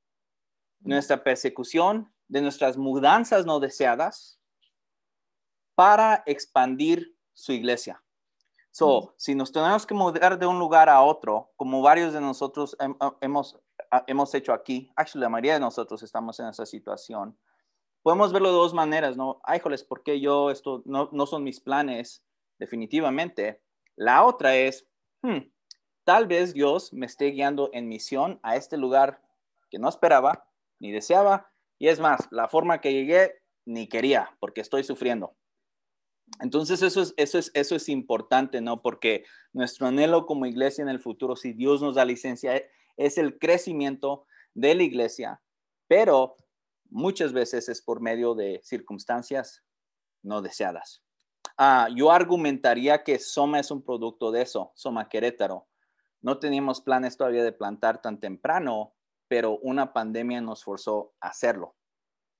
nuestra 0.80 1.22
persecución, 1.22 2.12
de 2.28 2.42
nuestras 2.42 2.76
mudanzas 2.76 3.46
no 3.46 3.60
deseadas, 3.60 4.40
para 5.74 6.22
expandir 6.26 7.16
su 7.34 7.52
iglesia. 7.52 8.02
So, 8.76 9.14
si 9.16 9.34
nos 9.34 9.52
tenemos 9.52 9.86
que 9.86 9.94
mudar 9.94 10.38
de 10.38 10.46
un 10.46 10.58
lugar 10.58 10.90
a 10.90 11.00
otro, 11.00 11.50
como 11.56 11.80
varios 11.80 12.12
de 12.12 12.20
nosotros 12.20 12.76
hemos, 13.22 13.58
hemos 14.06 14.34
hecho 14.34 14.52
aquí, 14.52 14.92
actually 14.96 15.22
la 15.22 15.30
mayoría 15.30 15.54
de 15.54 15.60
nosotros 15.60 16.02
estamos 16.02 16.38
en 16.40 16.48
esa 16.48 16.66
situación, 16.66 17.38
podemos 18.06 18.32
verlo 18.32 18.50
de 18.50 18.54
dos 18.54 18.72
maneras, 18.72 19.16
¿no? 19.16 19.40
Ay, 19.42 19.58
joles, 19.58 19.82
¿por 19.82 20.04
qué 20.04 20.20
yo 20.20 20.52
esto 20.52 20.80
no, 20.84 21.08
no 21.10 21.26
son 21.26 21.42
mis 21.42 21.58
planes? 21.58 22.22
Definitivamente. 22.56 23.60
La 23.96 24.24
otra 24.24 24.54
es, 24.54 24.86
hmm, 25.22 25.38
tal 26.04 26.28
vez 26.28 26.54
Dios 26.54 26.92
me 26.92 27.06
esté 27.06 27.32
guiando 27.32 27.68
en 27.72 27.88
misión 27.88 28.38
a 28.44 28.54
este 28.54 28.76
lugar 28.76 29.20
que 29.70 29.80
no 29.80 29.88
esperaba 29.88 30.48
ni 30.78 30.92
deseaba. 30.92 31.50
Y 31.80 31.88
es 31.88 31.98
más, 31.98 32.28
la 32.30 32.46
forma 32.46 32.80
que 32.80 32.92
llegué 32.92 33.40
ni 33.64 33.88
quería 33.88 34.36
porque 34.38 34.60
estoy 34.60 34.84
sufriendo. 34.84 35.34
Entonces 36.38 36.82
eso 36.82 37.02
es, 37.02 37.12
eso, 37.16 37.38
es, 37.38 37.50
eso 37.54 37.74
es 37.74 37.88
importante, 37.88 38.60
¿no? 38.60 38.82
Porque 38.82 39.24
nuestro 39.52 39.88
anhelo 39.88 40.26
como 40.26 40.46
iglesia 40.46 40.82
en 40.82 40.90
el 40.90 41.00
futuro, 41.00 41.34
si 41.34 41.54
Dios 41.54 41.82
nos 41.82 41.96
da 41.96 42.04
licencia, 42.04 42.62
es 42.96 43.18
el 43.18 43.36
crecimiento 43.40 44.26
de 44.54 44.76
la 44.76 44.84
iglesia, 44.84 45.42
pero 45.88 46.36
muchas 46.90 47.32
veces 47.32 47.68
es 47.68 47.82
por 47.82 48.00
medio 48.00 48.34
de 48.34 48.60
circunstancias 48.64 49.62
no 50.22 50.42
deseadas. 50.42 51.02
Ah, 51.58 51.88
yo 51.94 52.10
argumentaría 52.10 53.02
que 53.02 53.18
Soma 53.18 53.60
es 53.60 53.70
un 53.70 53.82
producto 53.82 54.30
de 54.30 54.42
eso, 54.42 54.72
Soma 54.74 55.08
Querétaro. 55.08 55.68
No 56.20 56.38
teníamos 56.38 56.80
planes 56.80 57.16
todavía 57.16 57.44
de 57.44 57.52
plantar 57.52 58.02
tan 58.02 58.20
temprano, 58.20 58.94
pero 59.28 59.58
una 59.58 59.92
pandemia 59.92 60.40
nos 60.40 60.64
forzó 60.64 61.14
a 61.20 61.28
hacerlo. 61.28 61.76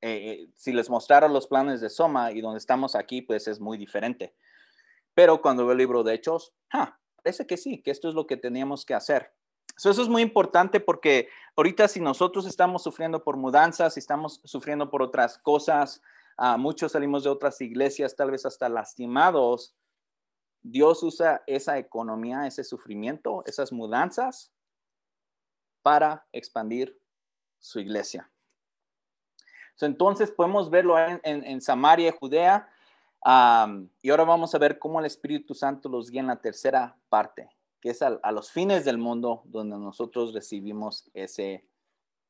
Eh, 0.02 0.30
eh, 0.30 0.48
si 0.54 0.72
les 0.72 0.90
mostrara 0.90 1.28
los 1.28 1.46
planes 1.46 1.80
de 1.80 1.88
Soma 1.88 2.32
y 2.32 2.40
donde 2.40 2.58
estamos 2.58 2.94
aquí, 2.94 3.22
pues 3.22 3.48
es 3.48 3.60
muy 3.60 3.78
diferente. 3.78 4.34
Pero 5.14 5.40
cuando 5.40 5.64
veo 5.64 5.72
el 5.72 5.78
libro 5.78 6.02
de 6.02 6.14
Hechos, 6.14 6.54
parece 7.22 7.46
que 7.46 7.56
sí, 7.56 7.82
que 7.82 7.90
esto 7.90 8.08
es 8.08 8.14
lo 8.14 8.26
que 8.26 8.36
teníamos 8.36 8.84
que 8.84 8.94
hacer. 8.94 9.32
Eso 9.76 10.02
es 10.02 10.08
muy 10.08 10.22
importante 10.22 10.80
porque 10.80 11.28
ahorita 11.56 11.88
si 11.88 12.00
nosotros 12.00 12.46
estamos 12.46 12.82
sufriendo 12.82 13.22
por 13.22 13.36
mudanzas, 13.36 13.94
si 13.94 14.00
estamos 14.00 14.40
sufriendo 14.44 14.90
por 14.90 15.02
otras 15.02 15.38
cosas, 15.38 16.00
Ah, 16.38 16.58
muchos 16.58 16.92
salimos 16.92 17.24
de 17.24 17.30
otras 17.30 17.60
iglesias, 17.62 18.14
tal 18.14 18.30
vez 18.30 18.44
hasta 18.44 18.68
lastimados. 18.68 19.74
Dios 20.62 21.02
usa 21.02 21.42
esa 21.46 21.78
economía, 21.78 22.46
ese 22.46 22.62
sufrimiento, 22.62 23.42
esas 23.46 23.72
mudanzas 23.72 24.52
para 25.82 26.26
expandir 26.32 27.00
su 27.58 27.80
iglesia. 27.80 28.30
entonces 29.80 30.30
podemos 30.30 30.68
verlo 30.68 30.98
en, 30.98 31.20
en, 31.22 31.60
Samaria, 31.60 32.12
Judea, 32.12 32.68
y 34.02 34.10
ahora 34.10 34.24
vamos 34.24 34.54
a 34.54 34.58
ver 34.58 34.78
cómo 34.78 35.00
el 35.00 35.06
Espíritu 35.06 35.54
Santo 35.54 35.88
los 35.88 36.10
guía 36.10 36.20
en 36.20 36.26
la 36.26 36.40
tercera 36.40 36.98
parte, 37.08 37.48
que 37.86 37.92
es 37.92 38.02
a, 38.02 38.32
los 38.32 38.50
fines 38.50 38.84
del 38.84 38.98
mundo 38.98 39.42
donde 39.44 39.78
nosotros 39.78 40.34
recibimos 40.34 41.08
ese 41.14 41.68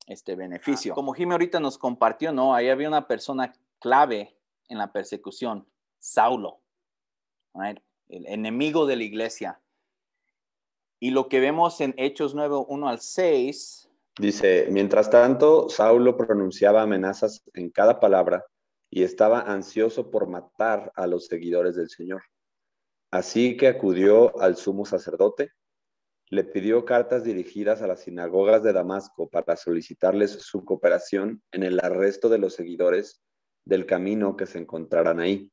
este 0.06 0.36
beneficio. 0.36 0.92
Como 0.92 1.14
Jimmy 1.14 1.32
ahorita 1.32 1.60
nos 1.60 1.78
compartió, 1.78 2.30
¿no? 2.30 2.54
Ahí 2.54 2.68
había 2.68 2.88
una 2.88 3.08
persona 3.08 3.54
clave 3.80 4.36
en 4.68 4.76
la 4.76 4.92
persecución, 4.92 5.66
Saulo, 5.98 6.60
el 7.54 8.26
enemigo 8.26 8.84
de 8.84 8.96
la 8.96 9.04
iglesia. 9.04 9.58
Y 11.00 11.10
lo 11.10 11.26
que 11.30 11.40
vemos 11.40 11.80
en 11.80 11.94
Hechos 11.96 12.34
9, 12.34 12.66
1 12.68 12.88
al 12.90 13.00
6. 13.00 13.88
Dice, 14.18 14.68
mientras 14.70 15.08
tanto, 15.08 15.70
Saulo 15.70 16.18
pronunciaba 16.18 16.82
amenazas 16.82 17.42
en 17.54 17.70
cada 17.70 17.98
palabra 17.98 18.44
y 18.90 19.04
estaba 19.04 19.40
ansioso 19.40 20.10
por 20.10 20.26
matar 20.26 20.92
a 20.96 21.06
los 21.06 21.28
seguidores 21.28 21.76
del 21.76 21.88
Señor. 21.88 22.20
Así 23.10 23.56
que 23.56 23.68
acudió 23.68 24.38
al 24.40 24.56
sumo 24.56 24.84
sacerdote, 24.84 25.52
le 26.28 26.42
pidió 26.42 26.84
cartas 26.84 27.22
dirigidas 27.22 27.82
a 27.82 27.86
las 27.86 28.00
sinagogas 28.00 28.62
de 28.62 28.72
Damasco 28.72 29.28
para 29.28 29.56
solicitarles 29.56 30.32
su 30.32 30.64
cooperación 30.64 31.42
en 31.52 31.62
el 31.62 31.78
arresto 31.80 32.28
de 32.28 32.38
los 32.38 32.54
seguidores 32.54 33.22
del 33.64 33.86
camino 33.86 34.36
que 34.36 34.46
se 34.46 34.58
encontraran 34.58 35.20
ahí. 35.20 35.52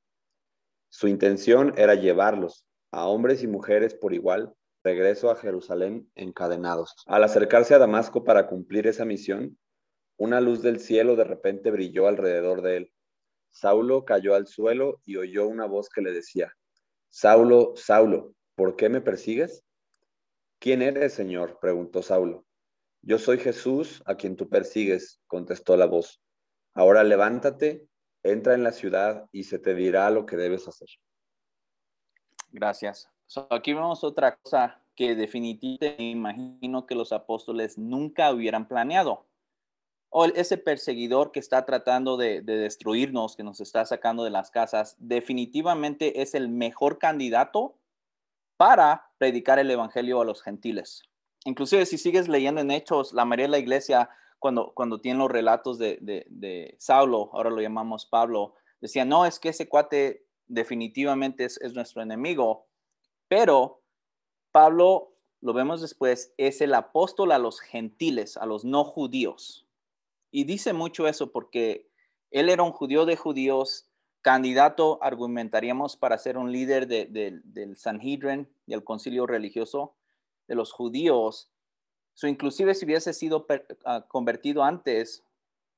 Su 0.90 1.08
intención 1.08 1.74
era 1.78 1.96
llevarlos, 1.96 2.66
a 2.92 3.08
hombres 3.08 3.44
y 3.44 3.48
mujeres 3.48 3.94
por 3.94 4.14
igual, 4.14 4.54
regreso 4.84 5.32
a 5.32 5.36
Jerusalén 5.36 6.12
encadenados. 6.16 6.96
Al 7.06 7.24
acercarse 7.24 7.74
a 7.74 7.80
Damasco 7.80 8.24
para 8.24 8.48
cumplir 8.48 8.88
esa 8.88 9.06
misión, 9.06 9.58
una 10.18 10.42
luz 10.42 10.62
del 10.62 10.80
cielo 10.80 11.16
de 11.16 11.24
repente 11.24 11.72
brilló 11.72 12.08
alrededor 12.08 12.62
de 12.62 12.78
él. 12.78 12.94
Saulo 13.52 14.06
cayó 14.06 14.36
al 14.36 14.48
suelo 14.48 15.02
y 15.06 15.18
oyó 15.18 15.48
una 15.48 15.66
voz 15.66 15.90
que 15.90 16.02
le 16.02 16.12
decía, 16.12 16.54
Saulo, 17.15 17.74
Saulo, 17.75 18.34
¿por 18.55 18.75
qué 18.75 18.89
me 18.89 19.00
persigues? 19.00 19.63
¿Quién 20.58 20.82
eres, 20.82 21.13
Señor? 21.13 21.60
preguntó 21.62 22.01
Saulo. 22.01 22.43
Yo 23.03 23.20
soy 23.20 23.38
Jesús, 23.38 24.01
a 24.08 24.15
quien 24.15 24.36
tú 24.36 24.50
persigues, 24.50 25.22
contestó 25.27 25.77
la 25.77 25.86
voz. 25.86 26.24
Ahora 26.74 27.03
levántate 27.03 27.88
entra 28.24 28.55
en 28.55 28.63
la 28.63 28.72
ciudad 28.72 29.27
y 29.32 29.43
se 29.43 29.60
te 29.60 29.75
dirá 29.75 30.10
lo 30.10 30.25
que 30.25 30.38
debes 30.38 30.67
hacer. 30.67 30.88
Gracias. 32.50 33.08
aquí 33.51 33.74
vemos 33.74 34.03
otra 34.03 34.36
cosa 34.38 34.82
que 34.96 35.13
definitivamente 35.13 35.96
me 36.00 36.10
imagino 36.10 36.88
que 36.88 36.96
los 36.96 37.13
apóstoles 37.13 37.77
nunca 37.77 38.32
hubieran 38.34 38.67
planeado. 38.67 39.27
O 40.15 40.25
ese 40.25 40.58
perseguidor 40.58 41.32
que 41.32 41.39
está 41.39 41.65
tratando 41.65 42.17
de, 42.17 42.41
de 42.41 42.58
destruirnos, 42.58 43.36
que 43.36 43.43
nos 43.43 43.60
está 43.60 43.84
sacando 43.86 44.24
de 44.24 44.29
las 44.29 44.51
casas, 44.51 44.96
definitivamente 45.00 46.22
es 46.22 46.36
el 46.36 46.50
mejor 46.50 47.00
candidato 47.00 47.75
para 48.58 49.10
predicar 49.17 49.58
el 49.58 49.72
evangelio 49.72 50.22
a 50.22 50.25
los 50.25 50.43
gentiles. 50.43 51.01
Inclusive 51.46 51.86
si 51.86 51.98
sigues 51.98 52.27
leyendo 52.27 52.62
en 52.62 52.72
Hechos, 52.72 53.13
la 53.13 53.25
mayoría 53.25 53.48
de 53.48 53.51
la 53.51 53.60
iglesia 53.60 54.10
cuando, 54.39 54.74
cuando 54.74 55.00
tienen 55.00 55.20
los 55.20 55.32
relatos 55.32 55.77
de, 55.77 55.98
de, 56.01 56.75
Saulo, 56.77 57.29
ahora 57.34 57.50
lo 57.50 57.62
llamamos 57.62 58.05
Pablo, 58.05 58.55
decía, 58.82 59.05
no, 59.05 59.25
es 59.25 59.39
que 59.39 59.50
ese 59.50 59.70
cuate 59.70 60.25
definitivamente 60.48 61.46
es, 61.46 61.60
es 61.62 61.74
nuestro 61.74 62.01
enemigo, 62.01 62.67
pero 63.27 63.82
Pablo, 64.51 65.13
lo 65.41 65.53
vemos 65.53 65.82
después, 65.82 66.34
es 66.38 66.62
el 66.62 66.74
apóstol 66.74 67.32
a 67.32 67.39
los 67.39 67.60
gentiles, 67.60 68.38
a 68.38 68.46
los 68.46 68.65
no 68.65 68.84
judíos. 68.84 69.65
Y 70.34 70.46
dice 70.46 70.74
mucho 70.74 71.08
eso 71.08 71.32
porque 71.32 71.90
él 72.32 72.50
era 72.50 72.63
un 72.63 72.72
judío 72.72 73.06
de 73.06 73.16
judíos, 73.16 73.88
candidato, 74.22 74.98
argumentaríamos, 75.02 75.96
para 75.96 76.18
ser 76.18 76.38
un 76.38 76.52
líder 76.52 76.88
del 76.88 77.78
Sanhedrin, 77.78 78.50
del 78.66 78.84
concilio 78.84 79.28
religioso 79.28 79.96
de 80.48 80.56
los 80.56 80.72
judíos, 80.72 81.54
So, 82.16 82.28
inclusive 82.28 82.75
si 82.75 82.86
hubiese 82.86 83.13
sido 83.13 83.46
ah, 83.86 84.06
convertido 84.08 84.63
antes, 84.63 85.24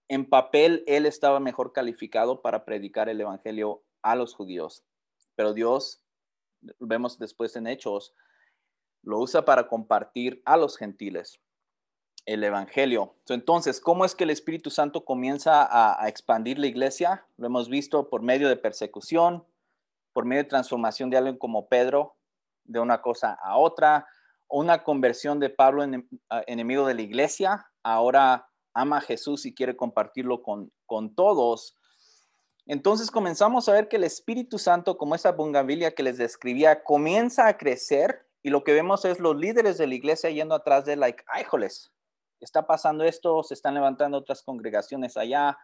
en 0.09 0.29
papel 0.29 0.83
él 0.85 1.05
estaba 1.05 1.39
mejor 1.39 1.71
calificado 1.71 2.41
para 2.41 2.65
predicar 2.65 3.09
el 3.09 3.21
evangelio 3.21 3.83
a 4.01 4.15
los 4.15 4.33
judíos. 4.33 4.83
Pero 5.35 5.53
Dios, 5.53 6.03
vemos 6.79 7.17
después 7.19 7.55
en 7.55 7.67
Hechos, 7.67 8.13
lo 9.01 9.19
usa 9.19 9.45
para 9.45 9.67
compartir 9.67 10.41
a 10.45 10.57
los 10.57 10.77
gentiles 10.77 11.39
el 12.25 12.43
evangelio. 12.43 13.15
entonces, 13.29 13.79
¿cómo 13.79 14.03
es 14.03 14.15
que 14.15 14.23
el 14.23 14.31
Espíritu 14.31 14.69
Santo 14.69 15.05
comienza 15.05 15.67
a, 15.69 16.07
expandir 16.09 16.57
la 16.57 16.67
iglesia? 16.67 17.25
Lo 17.37 17.47
hemos 17.47 17.69
visto 17.69 18.09
por 18.09 18.21
medio 18.21 18.49
de 18.49 18.57
persecución, 18.57 19.45
por 20.11 20.25
medio 20.25 20.43
de 20.43 20.49
transformación 20.49 21.09
de 21.09 21.17
alguien 21.17 21.37
como 21.37 21.67
Pedro, 21.67 22.15
de 22.63 22.79
una 22.79 23.01
cosa 23.01 23.37
a 23.43 23.57
otra, 23.57 24.07
una 24.47 24.83
conversión 24.83 25.39
de 25.39 25.49
Pablo, 25.49 25.83
en, 25.83 26.07
enemigo 26.47 26.87
de 26.87 26.95
la 26.95 27.01
iglesia, 27.03 27.67
ahora 27.83 28.47
ama 28.73 28.97
a 28.97 29.01
Jesús 29.01 29.45
y 29.45 29.53
quiere 29.53 29.75
compartirlo 29.75 30.41
con, 30.41 30.71
con 30.87 31.13
todos. 31.13 31.77
Entonces 32.65 33.11
comenzamos 33.11 33.69
a 33.69 33.73
ver 33.73 33.87
que 33.87 33.97
el 33.97 34.03
Espíritu 34.03 34.57
Santo, 34.57 34.97
como 34.97 35.13
esa 35.13 35.31
bungabilia 35.31 35.93
que 35.93 36.01
les 36.01 36.17
describía, 36.17 36.83
comienza 36.83 37.47
a 37.47 37.57
crecer 37.57 38.25
y 38.41 38.49
lo 38.49 38.63
que 38.63 38.73
vemos 38.73 39.05
es 39.05 39.19
los 39.19 39.35
líderes 39.35 39.77
de 39.77 39.87
la 39.87 39.95
iglesia 39.95 40.31
yendo 40.31 40.55
atrás 40.55 40.85
de, 40.85 40.95
like, 40.95 41.23
ay, 41.27 41.43
joles, 41.43 41.91
está 42.45 42.65
pasando 42.65 43.03
esto, 43.03 43.43
se 43.43 43.53
están 43.53 43.73
levantando 43.73 44.17
otras 44.17 44.41
congregaciones 44.41 45.17
allá. 45.17 45.57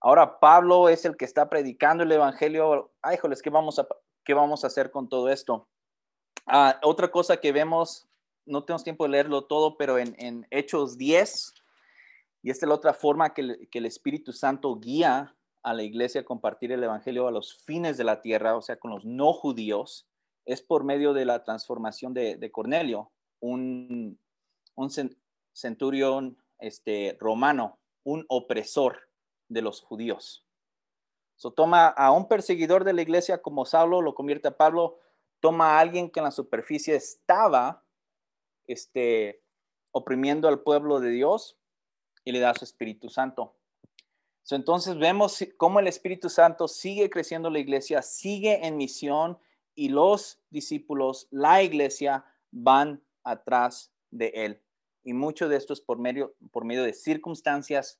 Ahora 0.00 0.40
Pablo 0.40 0.88
es 0.88 1.04
el 1.04 1.16
que 1.16 1.24
está 1.24 1.48
predicando 1.48 2.02
el 2.02 2.12
evangelio. 2.12 2.92
Ay, 3.02 3.16
joles, 3.18 3.42
¿qué 3.42 3.50
vamos 3.50 3.78
a, 3.78 3.86
qué 4.24 4.34
vamos 4.34 4.64
a 4.64 4.68
hacer 4.68 4.90
con 4.90 5.08
todo 5.08 5.28
esto? 5.28 5.68
Ah, 6.46 6.80
otra 6.82 7.10
cosa 7.10 7.36
que 7.36 7.52
vemos, 7.52 8.08
no 8.46 8.64
tenemos 8.64 8.82
tiempo 8.84 9.04
de 9.04 9.10
leerlo 9.10 9.44
todo, 9.44 9.76
pero 9.76 9.98
en, 9.98 10.46
Hechos 10.50 10.96
10, 10.96 11.54
y 12.42 12.50
esta 12.50 12.64
es 12.64 12.68
la 12.68 12.74
otra 12.74 12.94
forma 12.94 13.34
que, 13.34 13.68
el 13.70 13.86
Espíritu 13.86 14.32
Santo 14.32 14.74
guía 14.76 15.36
a 15.62 15.74
la 15.74 15.82
iglesia 15.82 16.22
a 16.22 16.24
compartir 16.24 16.72
el 16.72 16.82
Evangelio 16.82 17.28
a 17.28 17.32
los 17.32 17.62
fines 17.64 17.98
de 17.98 18.04
la 18.04 18.22
tierra, 18.22 18.56
o 18.56 18.62
sea, 18.62 18.76
con 18.76 18.92
los 18.92 19.04
no 19.04 19.34
judíos, 19.34 20.08
es 20.46 20.62
por 20.62 20.84
medio 20.84 21.12
de 21.12 21.26
la 21.26 21.44
transformación 21.44 22.14
de, 22.14 22.50
Cornelio, 22.50 23.12
un, 23.40 24.18
un 24.74 24.90
centurión 25.58 26.38
este, 26.60 27.16
romano, 27.18 27.78
un 28.04 28.24
opresor 28.28 29.08
de 29.48 29.62
los 29.62 29.80
judíos. 29.80 30.44
So, 31.36 31.52
toma 31.52 31.88
a 31.88 32.12
un 32.12 32.28
perseguidor 32.28 32.84
de 32.84 32.92
la 32.92 33.02
iglesia 33.02 33.42
como 33.42 33.64
Saulo, 33.64 34.02
lo 34.02 34.14
convierte 34.14 34.48
a 34.48 34.56
Pablo, 34.56 34.98
toma 35.40 35.72
a 35.72 35.80
alguien 35.80 36.10
que 36.10 36.20
en 36.20 36.24
la 36.24 36.30
superficie 36.30 36.94
estaba 36.94 37.84
este, 38.66 39.42
oprimiendo 39.92 40.48
al 40.48 40.60
pueblo 40.60 41.00
de 41.00 41.10
Dios 41.10 41.58
y 42.24 42.32
le 42.32 42.40
da 42.40 42.54
su 42.54 42.64
Espíritu 42.64 43.08
Santo. 43.08 43.54
entonces 44.50 44.98
vemos 44.98 45.44
cómo 45.56 45.80
el 45.80 45.86
Espíritu 45.86 46.28
Santo 46.28 46.68
sigue 46.68 47.10
creciendo 47.10 47.50
la 47.50 47.58
iglesia, 47.58 48.02
sigue 48.02 48.66
en 48.66 48.76
misión 48.76 49.38
y 49.74 49.88
los 49.90 50.40
discípulos, 50.50 51.28
la 51.30 51.62
iglesia, 51.62 52.24
van 52.50 53.02
atrás 53.22 53.92
de 54.10 54.32
él. 54.34 54.62
Y 55.08 55.14
mucho 55.14 55.48
de 55.48 55.56
esto 55.56 55.72
es 55.72 55.80
por 55.80 55.98
medio, 55.98 56.34
por 56.52 56.66
medio 56.66 56.82
de 56.82 56.92
circunstancias 56.92 57.98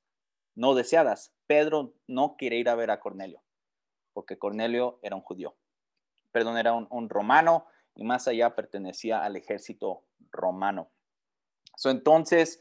no 0.55 0.75
deseadas. 0.75 1.33
Pedro 1.47 1.95
no 2.07 2.37
quiere 2.37 2.57
ir 2.57 2.69
a 2.69 2.75
ver 2.75 2.91
a 2.91 3.01
Cornelio, 3.01 3.43
porque 4.13 4.39
Cornelio 4.39 4.99
era 5.03 5.17
un 5.17 5.23
judío 5.23 5.57
perdón, 6.33 6.59
era 6.59 6.75
un, 6.75 7.09
romano 7.09 7.67
y 7.95 8.05
más 8.05 8.29
allá 8.29 8.55
pertenecía 8.55 9.25
al 9.25 9.37
ejército 9.37 10.05
romano. 10.31 10.91
So, 11.77 11.89
entonces, 11.89 12.61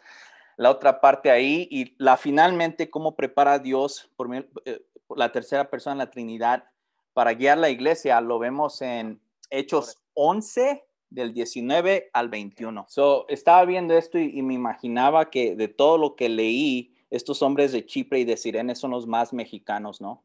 la 0.55 0.71
otra 0.71 1.01
parte 1.01 1.29
ahí 1.29 1.67
y 1.69 1.95
la 2.01 2.15
finalmente 2.15 2.89
cómo 2.89 3.17
prepara 3.17 3.59
Dios 3.59 4.09
por, 4.15 4.33
eh, 4.63 4.85
por 5.05 5.19
la 5.19 5.31
tercera 5.33 5.69
persona 5.69 5.93
en 5.95 5.99
la 5.99 6.09
Trinidad 6.09 6.69
para 7.11 7.33
guiar 7.33 7.57
la 7.57 7.69
iglesia, 7.69 8.21
lo 8.21 8.39
vemos 8.39 8.81
en 8.81 9.21
Hechos 9.49 10.01
11 10.13 10.86
del 11.09 11.33
19 11.33 12.09
al 12.13 12.29
21. 12.29 12.85
So, 12.89 13.27
estaba 13.29 13.65
viendo 13.65 13.95
esto 13.95 14.19
y, 14.19 14.41
me 14.41 14.53
imaginaba 14.53 15.29
que 15.29 15.55
de 15.55 15.67
todo 15.67 15.97
lo 15.97 16.15
que 16.15 16.29
leí, 16.29 16.93
estos 17.09 17.41
hombres 17.41 17.71
de 17.71 17.85
Chipre 17.85 18.19
y 18.19 18.25
de 18.25 18.37
Sirene 18.37 18.75
son 18.75 18.91
los 18.91 19.07
más 19.07 19.31
mexicanos, 19.33 20.01
¿no? 20.01 20.23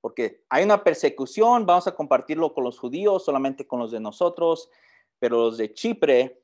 Porque 0.00 0.42
hay 0.48 0.64
una 0.64 0.82
persecución, 0.82 1.66
vamos 1.66 1.86
a 1.86 1.94
compartirlo 1.94 2.54
con 2.54 2.64
los 2.64 2.78
judíos, 2.78 3.24
solamente 3.24 3.66
con 3.66 3.80
los 3.80 3.90
de 3.90 4.00
nosotros, 4.00 4.70
pero 5.18 5.36
los 5.36 5.58
de 5.58 5.74
Chipre, 5.74 6.42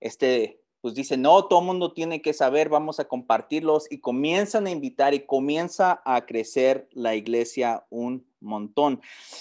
este, 0.00 0.60
pues 0.84 0.94
dicen, 0.94 1.22
no, 1.22 1.46
todo 1.46 1.60
el 1.60 1.64
mundo 1.64 1.94
tiene 1.94 2.20
que 2.20 2.34
saber, 2.34 2.68
vamos 2.68 3.00
a 3.00 3.08
compartirlos 3.08 3.90
y 3.90 4.00
comienzan 4.00 4.66
a 4.66 4.70
invitar 4.70 5.14
y 5.14 5.24
comienza 5.24 6.02
a 6.04 6.26
crecer 6.26 6.90
la 6.92 7.14
iglesia 7.14 7.86
un 7.88 8.26
montón. 8.40 9.00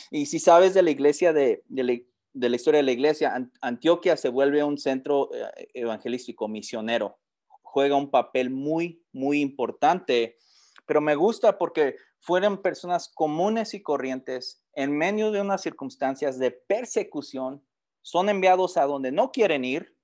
Y 0.10 0.28
si 0.28 0.40
sabes 0.40 0.74
de 0.74 0.84
la 0.84 0.92
iglesia 0.92 1.34
de, 1.34 1.62
de, 1.68 2.08
de 2.34 2.50
la 2.50 2.56
historia 2.56 2.80
de 2.80 2.84
la 2.84 2.92
iglesia, 2.92 3.50
Antioquia 3.62 4.18
se 4.18 4.30
vuelve 4.30 4.64
un 4.64 4.78
centro 4.78 5.30
eh, 5.34 5.68
evangelístico, 5.74 6.48
misionero. 6.48 7.20
Juega 7.62 7.96
un 7.96 8.10
papel 8.10 8.50
muy, 8.50 9.04
muy 9.12 9.40
importante, 9.40 10.38
pero 10.86 11.00
me 11.00 11.16
gusta 11.16 11.58
porque 11.58 11.96
fueron 12.20 12.62
personas 12.62 13.10
comunes 13.10 13.74
y 13.74 13.82
corrientes 13.82 14.64
en 14.74 14.98
medio 14.98 15.32
de 15.32 15.42
unas 15.42 15.62
circunstancias 15.62 16.40
de 16.40 16.52
persecución, 16.52 17.64
son 18.02 18.30
enviados 18.30 18.78
a 18.78 18.86
donde 18.86 19.12
no 19.12 19.32
quieren 19.32 19.64
ir. 19.64 19.96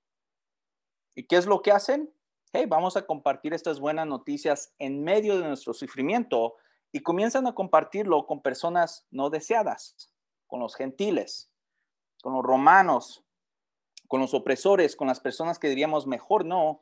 ¿Y 1.16 1.24
qué 1.24 1.38
es 1.38 1.48
lo 1.48 1.62
que 1.62 1.72
hacen? 1.72 2.14
Hey, 2.54 2.66
vamos 2.68 2.96
a 2.96 3.06
compartir 3.06 3.54
estas 3.54 3.80
buenas 3.80 4.08
noticias 4.08 4.74
en 4.80 5.04
medio 5.04 5.38
de 5.38 5.48
nuestro 5.48 5.74
sufrimiento 5.74 6.56
y 6.92 7.02
comienzan 7.02 7.46
a 7.46 7.54
compartirlo 7.54 8.26
con 8.26 8.42
personas 8.42 9.06
no 9.12 9.30
deseadas, 9.30 10.12
con 10.48 10.60
los 10.60 10.76
gentiles 10.76 11.52
con 12.22 12.34
los 12.34 12.44
romanos, 12.44 13.24
con 14.08 14.22
los 14.22 14.34
opresores, 14.34 14.96
con 14.96 15.08
las 15.08 15.20
personas 15.20 15.60
que 15.60 15.70
diríamos 15.70 16.08
mejor 16.08 16.46
no. 16.46 16.82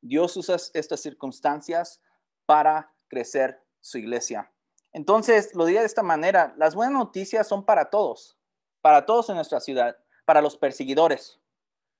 Dios 0.00 0.36
usa 0.36 0.56
estas 0.74 1.00
circunstancias 1.00 2.00
para 2.46 2.94
crecer 3.08 3.62
su 3.80 3.98
iglesia. 3.98 4.52
Entonces, 4.92 5.54
lo 5.54 5.66
diría 5.66 5.80
de 5.80 5.86
esta 5.86 6.02
manera, 6.02 6.54
las 6.56 6.74
buenas 6.74 6.94
noticias 6.94 7.46
son 7.46 7.64
para 7.64 7.90
todos, 7.90 8.38
para 8.80 9.06
todos 9.06 9.28
en 9.28 9.36
nuestra 9.36 9.60
ciudad, 9.60 9.96
para 10.24 10.40
los 10.40 10.56
perseguidores, 10.56 11.40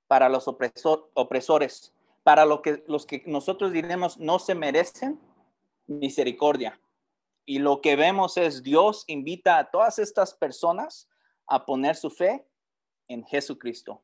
para 0.07 0.29
los 0.29 0.47
opresores, 0.47 1.93
para 2.23 2.45
lo 2.45 2.61
que, 2.61 2.83
los 2.87 3.05
que 3.05 3.23
nosotros 3.25 3.71
diremos 3.71 4.17
no 4.17 4.39
se 4.39 4.55
merecen 4.55 5.19
misericordia. 5.87 6.79
Y 7.45 7.59
lo 7.59 7.81
que 7.81 7.95
vemos 7.95 8.37
es 8.37 8.63
Dios 8.63 9.03
invita 9.07 9.57
a 9.57 9.71
todas 9.71 9.99
estas 9.99 10.33
personas 10.33 11.09
a 11.47 11.65
poner 11.65 11.95
su 11.95 12.09
fe 12.09 12.45
en 13.13 13.23
Jesucristo. 13.25 14.01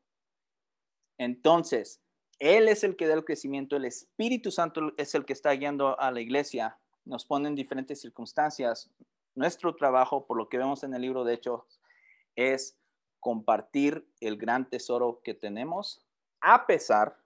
Entonces, 1.17 2.01
Él 2.39 2.67
es 2.67 2.83
el 2.83 2.95
que 2.95 3.07
da 3.07 3.15
el 3.15 3.25
crecimiento, 3.25 3.75
el 3.75 3.85
Espíritu 3.85 4.51
Santo 4.51 4.93
es 4.97 5.15
el 5.15 5.25
que 5.25 5.33
está 5.33 5.51
guiando 5.51 5.99
a 5.99 6.11
la 6.11 6.21
iglesia, 6.21 6.77
nos 7.05 7.25
pone 7.25 7.47
en 7.47 7.55
diferentes 7.55 8.01
circunstancias. 8.01 8.89
Nuestro 9.33 9.75
trabajo, 9.75 10.25
por 10.25 10.37
lo 10.37 10.49
que 10.49 10.57
vemos 10.57 10.83
en 10.83 10.93
el 10.93 11.01
libro 11.01 11.23
de 11.23 11.35
Hechos, 11.35 11.79
es 12.35 12.77
compartir 13.19 14.07
el 14.19 14.37
gran 14.37 14.69
tesoro 14.69 15.21
que 15.23 15.33
tenemos 15.33 16.05
a 16.41 16.67
pesar 16.67 17.17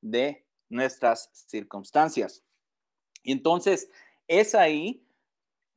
de 0.00 0.44
nuestras 0.68 1.30
circunstancias. 1.32 2.42
Y 3.22 3.32
entonces 3.32 3.90
es 4.26 4.54
ahí 4.54 5.04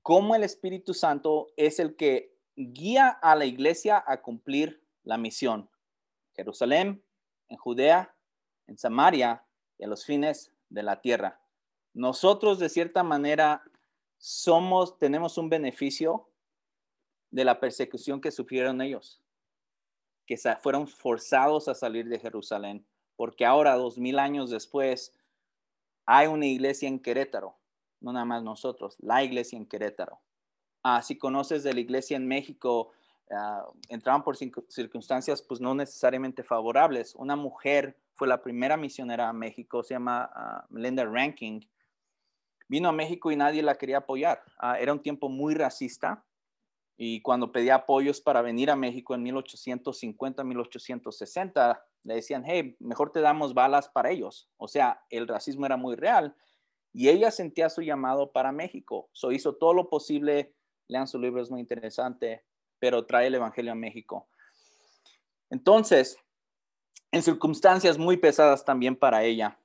como 0.02 0.36
el 0.36 0.44
Espíritu 0.44 0.94
Santo 0.94 1.48
es 1.58 1.80
el 1.80 1.96
que 1.96 2.36
guía 2.56 3.10
a 3.10 3.36
la 3.36 3.46
iglesia 3.46 4.04
a 4.06 4.22
cumplir 4.22 4.81
la 5.04 5.18
misión. 5.18 5.70
Jerusalén, 6.36 7.04
en 7.50 7.58
Judea, 7.58 8.16
en 8.68 8.78
Samaria 8.78 9.46
y 9.78 9.84
a 9.84 9.88
los 9.88 10.06
fines 10.06 10.52
de 10.70 10.84
la 10.84 11.02
tierra. 11.02 11.42
Nosotros 11.94 12.60
de 12.60 12.70
cierta 12.70 13.04
manera 13.04 13.64
somos, 14.18 14.98
tenemos 14.98 15.38
un 15.38 15.50
beneficio 15.50 16.30
de 17.32 17.46
la 17.46 17.60
persecución 17.60 18.22
que 18.22 18.32
sufrieron 18.32 18.82
ellos, 18.82 19.22
que 20.26 20.38
fueron 20.62 20.88
forzados 20.88 21.68
a 21.68 21.76
salir 21.76 22.08
de 22.08 22.20
Jerusalén, 22.20 22.86
porque 23.16 23.46
ahora, 23.46 23.76
dos 23.76 23.98
mil 23.98 24.20
años 24.20 24.50
después, 24.50 25.14
hay 26.06 26.28
una 26.28 26.46
iglesia 26.46 26.88
en 26.88 27.00
Querétaro, 27.00 27.58
no 28.00 28.14
nada 28.14 28.26
más 28.26 28.44
nosotros, 28.44 28.96
la 29.00 29.24
iglesia 29.24 29.58
en 29.58 29.66
Querétaro. 29.66 30.20
Ah, 30.84 31.02
si 31.02 31.18
conoces 31.18 31.64
de 31.64 31.74
la 31.74 31.80
iglesia 31.80 32.18
en 32.18 32.28
México, 32.28 32.92
Ah, 33.34 33.65
entraban 33.88 34.24
por 34.24 34.36
circunstancias 34.36 35.41
pues 35.41 35.62
no 35.62 35.74
necesariamente 35.74 36.44
favorables. 36.44 37.15
Una 37.15 37.36
mujer 37.36 37.98
fue 38.13 38.28
la 38.28 38.41
primera 38.41 38.76
misionera 38.76 39.30
a 39.30 39.34
México, 39.34 39.84
se 39.84 39.94
llama 39.94 40.30
uh, 40.36 40.74
Melinda 40.74 41.06
Ranking. 41.06 41.62
Vino 42.67 42.89
a 42.89 42.91
México 42.91 43.32
y 43.32 43.38
nadie 43.38 43.63
la 43.63 43.76
quería 43.76 44.00
apoyar. 44.00 44.44
Ah, 44.60 44.80
era 44.80 44.91
un 44.91 45.02
tiempo 45.02 45.30
muy 45.30 45.56
racista 45.56 46.26
y 46.98 47.22
cuando 47.22 47.52
pedía 47.52 47.76
apoyos 47.76 48.20
para 48.20 48.41
venir 48.41 48.70
a 48.70 48.76
México 48.76 49.15
en 49.15 49.24
1850, 49.24 50.44
1860, 50.44 51.86
le 52.04 52.15
decían, 52.15 52.44
hey, 52.46 52.76
mejor 52.80 53.12
te 53.12 53.22
damos 53.22 53.54
balas 53.54 53.88
para 53.88 54.12
ellos. 54.12 54.50
O 54.58 54.67
sea, 54.67 55.04
el 55.10 55.28
racismo 55.28 55.65
era 55.65 55.78
muy 55.78 55.96
real 55.96 56.36
y 56.91 57.08
ella 57.08 57.32
sentía 57.32 57.70
su 57.70 57.82
llamado 57.82 58.34
para 58.34 58.52
México. 58.52 59.10
So 59.13 59.32
hizo 59.32 59.56
todo 59.56 59.74
lo 59.74 59.89
posible. 59.89 60.54
Lean 60.88 61.08
su 61.08 61.17
libro, 61.17 61.41
es 61.41 61.50
muy 61.50 61.62
interesante 61.62 62.44
pero 62.82 63.06
trae 63.06 63.28
el 63.28 63.36
Evangelio 63.36 63.72
a 63.72 63.76
México. 63.76 64.28
Entonces, 65.52 66.17
en 67.12 67.22
circunstancias 67.22 68.00
muy 68.00 68.17
pesadas 68.17 68.65
también 68.65 68.96
para 68.96 69.24
ella. 69.24 69.60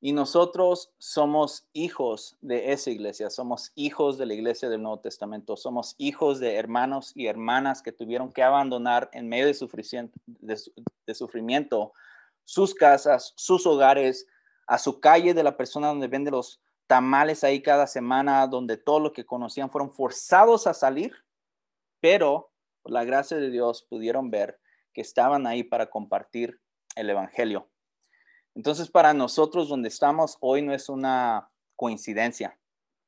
Y 0.00 0.12
nosotros 0.12 0.92
somos 0.98 1.66
hijos 1.72 2.36
de 2.40 2.72
esa 2.72 2.90
iglesia, 2.90 3.28
somos 3.30 3.72
hijos 3.74 4.16
de 4.16 4.26
la 4.26 4.34
iglesia 4.34 4.68
del 4.68 4.82
Nuevo 4.82 5.00
Testamento, 5.00 5.56
somos 5.56 5.96
hijos 5.98 6.38
de 6.38 6.54
hermanos 6.54 7.10
y 7.16 7.26
hermanas 7.26 7.82
que 7.82 7.90
tuvieron 7.90 8.32
que 8.32 8.44
abandonar 8.44 9.10
en 9.12 9.28
medio 9.28 9.46
de 9.46 9.54
sufrimiento, 9.54 10.16
de, 10.26 11.14
sufrimiento 11.14 11.92
sus 12.44 12.72
casas, 12.72 13.32
sus 13.34 13.66
hogares, 13.66 14.28
a 14.68 14.78
su 14.78 15.00
calle 15.00 15.34
de 15.34 15.42
la 15.42 15.56
persona 15.56 15.88
donde 15.88 16.06
vende 16.06 16.30
los 16.30 16.60
tamales 16.86 17.42
ahí 17.42 17.60
cada 17.60 17.88
semana, 17.88 18.46
donde 18.46 18.76
todo 18.76 19.00
lo 19.00 19.12
que 19.12 19.26
conocían 19.26 19.70
fueron 19.70 19.90
forzados 19.90 20.68
a 20.68 20.74
salir 20.74 21.12
pero 22.00 22.52
por 22.82 22.92
la 22.92 23.04
gracia 23.04 23.36
de 23.36 23.50
Dios 23.50 23.82
pudieron 23.88 24.30
ver 24.30 24.58
que 24.92 25.00
estaban 25.00 25.46
ahí 25.46 25.62
para 25.62 25.90
compartir 25.90 26.60
el 26.96 27.10
Evangelio. 27.10 27.68
Entonces, 28.54 28.90
para 28.90 29.14
nosotros 29.14 29.68
donde 29.68 29.88
estamos 29.88 30.36
hoy 30.40 30.62
no 30.62 30.74
es 30.74 30.88
una 30.88 31.50
coincidencia. 31.76 32.58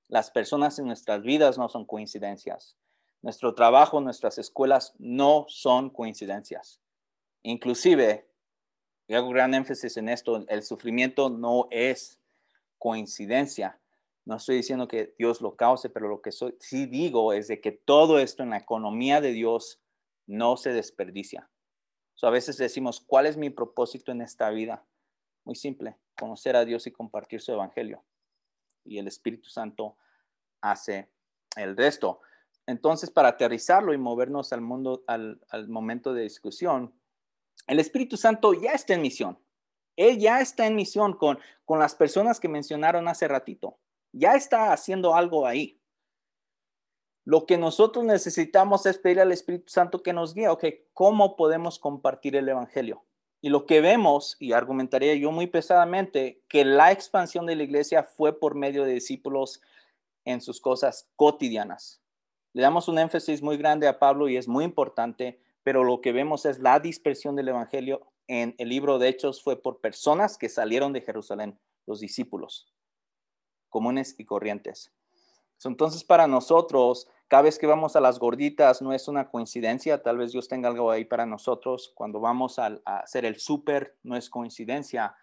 Las 0.07 0.31
personas 0.31 0.79
en 0.79 0.87
nuestras 0.87 1.23
vidas 1.23 1.59
no 1.59 1.69
son 1.69 1.85
coincidencias. 1.85 2.77
Nuestro 3.23 3.55
trabajo, 3.55 4.01
nuestras 4.01 4.39
escuelas 4.39 4.95
no 4.99 5.47
son 5.49 5.91
coincidencias. 5.91 6.81
Inclusive, 7.43 8.29
y 9.09 9.15
hago 9.15 9.31
gran 9.31 9.55
énfasis 9.55 9.97
en 9.97 10.09
esto, 10.09 10.45
el 10.49 10.63
sufrimiento 10.63 11.31
no 11.31 11.67
es 11.71 12.21
coincidencia. 12.79 13.80
No 14.25 14.37
estoy 14.37 14.57
diciendo 14.57 14.87
que 14.87 15.15
Dios 15.19 15.41
lo 15.41 15.57
cause, 15.57 15.89
pero 15.89 16.09
lo 16.09 16.21
que 16.21 16.31
sí 16.33 16.87
digo 16.87 17.33
es 17.33 17.49
de 17.49 17.61
que 17.61 17.73
todo 17.73 18.19
esto 18.19 18.43
en 18.43 18.51
la 18.51 18.59
economía 18.59 19.21
de 19.21 19.33
Dios 19.33 19.81
no 20.27 20.57
se 20.57 20.73
desperdicia. 20.73 21.51
a 22.23 22.31
veces 22.31 22.59
decimos, 22.59 23.01
¿cuál 23.01 23.27
es 23.27 23.37
mi 23.37 23.49
propósito 23.49 24.13
en 24.13 24.21
esta 24.21 24.51
vida? 24.51 24.85
Muy 25.45 25.57
simple, 25.57 25.97
conocer 26.19 26.55
a 26.55 26.67
Dios 26.67 26.87
y 26.87 26.93
compartir 26.93 27.41
su 27.41 27.53
evangelio. 27.53 28.05
Y 28.85 28.99
el 28.99 29.09
Espíritu 29.09 29.49
Santo 29.49 29.97
hace 30.61 31.11
el 31.57 31.77
resto. 31.77 32.21
Entonces, 32.67 33.11
para 33.11 33.29
aterrizarlo 33.29 33.95
y 33.95 33.99
movernos 33.99 34.53
al 34.53 34.61
mundo, 34.61 35.03
al, 35.07 35.41
al 35.49 35.69
momento 35.69 36.13
de 36.13 36.23
discusión, 36.23 36.95
el 37.67 37.81
Espíritu 37.81 38.19
Santo 38.19 38.53
ya 38.53 38.73
está 38.73 38.95
en 38.95 39.03
misión. 39.03 39.39
Él 39.97 40.19
ya 40.19 40.41
está 40.41 40.67
en 40.67 40.77
misión 40.77 41.15
con, 41.15 41.39
con 41.65 41.79
las 41.79 41.95
personas 41.95 42.39
que 42.39 42.49
mencionaron 42.49 43.09
hace 43.09 43.27
ratito 43.27 43.79
ya 44.13 44.35
está 44.35 44.73
haciendo 44.73 45.15
algo 45.15 45.47
ahí. 45.47 45.81
Lo 47.25 47.47
que 47.47 47.59
nosotros 47.59 48.05
necesitamos 48.05 48.87
es 48.87 48.99
pedir 48.99 49.21
al 49.21 49.33
Espíritu 49.33 49.73
Santo 49.73 50.03
que 50.03 50.13
nos 50.13 50.35
guíe, 50.35 50.49
ok, 50.49 50.65
¿cómo 50.95 51.37
podemos 51.37 51.79
compartir 51.79 52.35
el 52.35 52.49
Evangelio? 52.49 53.05
Y 53.43 53.51
lo 53.51 53.67
que 53.67 53.81
vemos, 53.81 54.37
y 54.39 54.53
argumentaría 54.53 55.15
yo 55.15 55.31
muy 55.31 55.47
pesadamente, 55.47 56.43
que 56.49 56.65
la 56.65 56.93
expansión 56.93 57.47
de 57.47 57.57
la 57.57 57.63
iglesia 57.63 58.03
fue 58.05 58.39
por 58.39 58.55
medio 58.55 58.85
de 58.85 58.95
discípulos 58.95 59.61
en 60.25 60.41
sus 60.41 60.61
cosas 60.61 61.09
cotidianas. 61.17 62.03
Le 62.53 62.63
damos 62.63 62.89
un 62.89 62.99
énfasis 62.99 63.43
muy 63.43 63.57
grande 63.57 63.87
a 63.87 63.99
Pablo 63.99 64.29
y 64.29 64.37
es 64.37 64.49
muy 64.49 64.65
importante, 64.65 65.41
pero 65.63 65.85
lo 65.85 66.01
que 66.01 66.13
vemos 66.13 66.47
es 66.47 66.59
la 66.59 66.81
dispersión 66.81 67.37
del 67.37 67.49
Evangelio 67.49 68.11
en 68.27 68.55
el 68.59 68.69
libro 68.69 68.99
de 68.99 69.09
Hechos 69.09 69.43
fue 69.43 69.61
por 69.61 69.81
personas 69.81 70.37
que 70.37 70.49
salieron 70.49 70.93
de 70.93 71.01
Jerusalén, 71.01 71.59
los 71.87 72.01
discípulos, 72.01 72.73
comunes 73.71 74.15
y 74.19 74.25
corrientes. 74.27 74.93
Entonces, 75.69 76.05
para 76.05 76.27
nosotros, 76.27 77.07
cada 77.29 77.43
vez 77.43 77.59
que 77.59 77.67
vamos 77.67 77.95
a 77.95 78.01
las 78.01 78.19
gorditas, 78.19 78.81
no 78.81 78.93
es 78.93 79.09
una 79.09 79.29
coincidencia, 79.29 80.03
tal 80.03 80.19
vez 80.19 80.33
Dios 80.33 80.49
tenga 80.49 80.69
algo 80.69 80.91
ahí 80.91 81.05
para 81.05 81.27
nosotros. 81.27 81.93
Cuando 81.95 82.19
vamos 82.21 82.59
a, 82.59 82.81
hacer 82.85 83.25
el 83.25 83.39
súper, 83.39 83.97
no 84.03 84.17
es 84.17 84.31
coincidencia. 84.31 85.15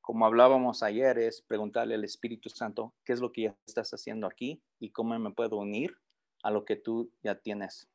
Como 0.00 0.26
hablábamos 0.26 0.82
ayer, 0.82 1.18
es 1.18 1.42
preguntarle 1.42 1.94
al 1.94 2.04
Espíritu 2.04 2.48
Santo, 2.48 2.94
¿qué 3.04 3.12
es 3.12 3.20
lo 3.20 3.32
que 3.32 3.42
ya 3.42 3.56
estás 3.66 3.92
haciendo 3.92 4.26
aquí 4.26 4.62
y 4.80 4.90
cómo 4.90 5.18
me 5.18 5.30
puedo 5.30 5.56
unir 5.56 5.96
a 6.42 6.50
lo 6.50 6.64
que 6.64 6.76
tú 6.76 7.12
ya 7.22 7.36
tienes? 7.36 7.88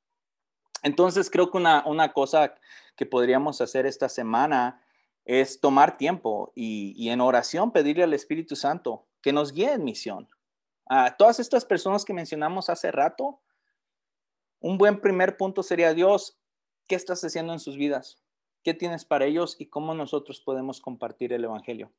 Entonces, 0.83 1.29
creo 1.29 1.49
que 1.49 1.57
una, 1.57 1.83
una 1.87 2.13
cosa 2.13 2.53
que 2.95 3.05
podríamos 3.07 3.59
hacer 3.59 3.87
esta 3.87 4.07
semana 4.07 4.81
es 5.25 5.59
tomar 5.59 5.97
tiempo 5.97 6.53
y, 6.55 6.93
y 6.95 7.09
en 7.09 7.19
oración 7.19 7.71
pedirle 7.71 8.03
al 8.03 8.13
Espíritu 8.13 8.55
Santo 8.55 9.07
que 9.27 9.33
nos 9.33 9.51
guíe 9.51 9.73
en 9.73 9.83
misión 9.83 10.29
a 10.85 11.17
todas 11.17 11.41
estas 11.41 11.65
personas 11.65 12.05
que 12.05 12.13
mencionamos 12.13 12.69
hace 12.69 12.93
rato, 12.93 13.41
un 14.61 14.77
buen 14.77 15.01
primer 15.01 15.35
punto 15.35 15.63
sería 15.63 15.93
Dios, 15.93 16.39
¿qué 16.87 16.95
estás 16.95 17.21
haciendo 17.25 17.51
en 17.51 17.59
sus 17.59 17.75
vidas? 17.75 18.23
¿Qué 18.63 18.73
tienes 18.73 19.03
para 19.03 19.25
ellos 19.25 19.57
y 19.59 19.65
cómo 19.65 19.93
nosotros 19.93 20.39
podemos 20.39 20.79
compartir 20.79 21.33
el 21.33 21.43
Evangelio? 21.43 21.91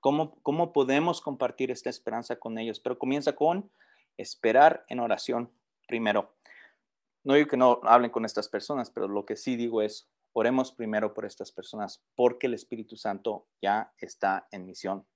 ¿Cómo, 0.00 0.38
cómo 0.42 0.74
podemos 0.74 1.22
compartir 1.22 1.70
esta 1.70 1.88
esperanza 1.88 2.36
con 2.36 2.58
ellos? 2.58 2.78
Pero 2.78 2.98
comienza 2.98 3.34
con 3.34 3.70
esperar 4.18 4.84
en 4.88 5.00
oración 5.00 5.50
primero. 5.86 6.36
No 7.24 7.36
digo 7.36 7.48
que 7.48 7.56
no 7.56 7.80
hablen 7.84 8.10
con 8.10 8.26
estas 8.26 8.50
personas, 8.50 8.90
pero 8.90 9.08
lo 9.08 9.24
que 9.24 9.36
sí 9.36 9.56
digo 9.56 9.80
es, 9.80 10.10
oremos 10.34 10.72
primero 10.72 11.14
por 11.14 11.24
estas 11.24 11.52
personas, 11.52 12.04
porque 12.14 12.48
el 12.48 12.52
Espíritu 12.52 12.98
Santo 12.98 13.46
ya 13.62 13.94
está 13.96 14.46
en 14.50 14.66
misión 14.66 15.06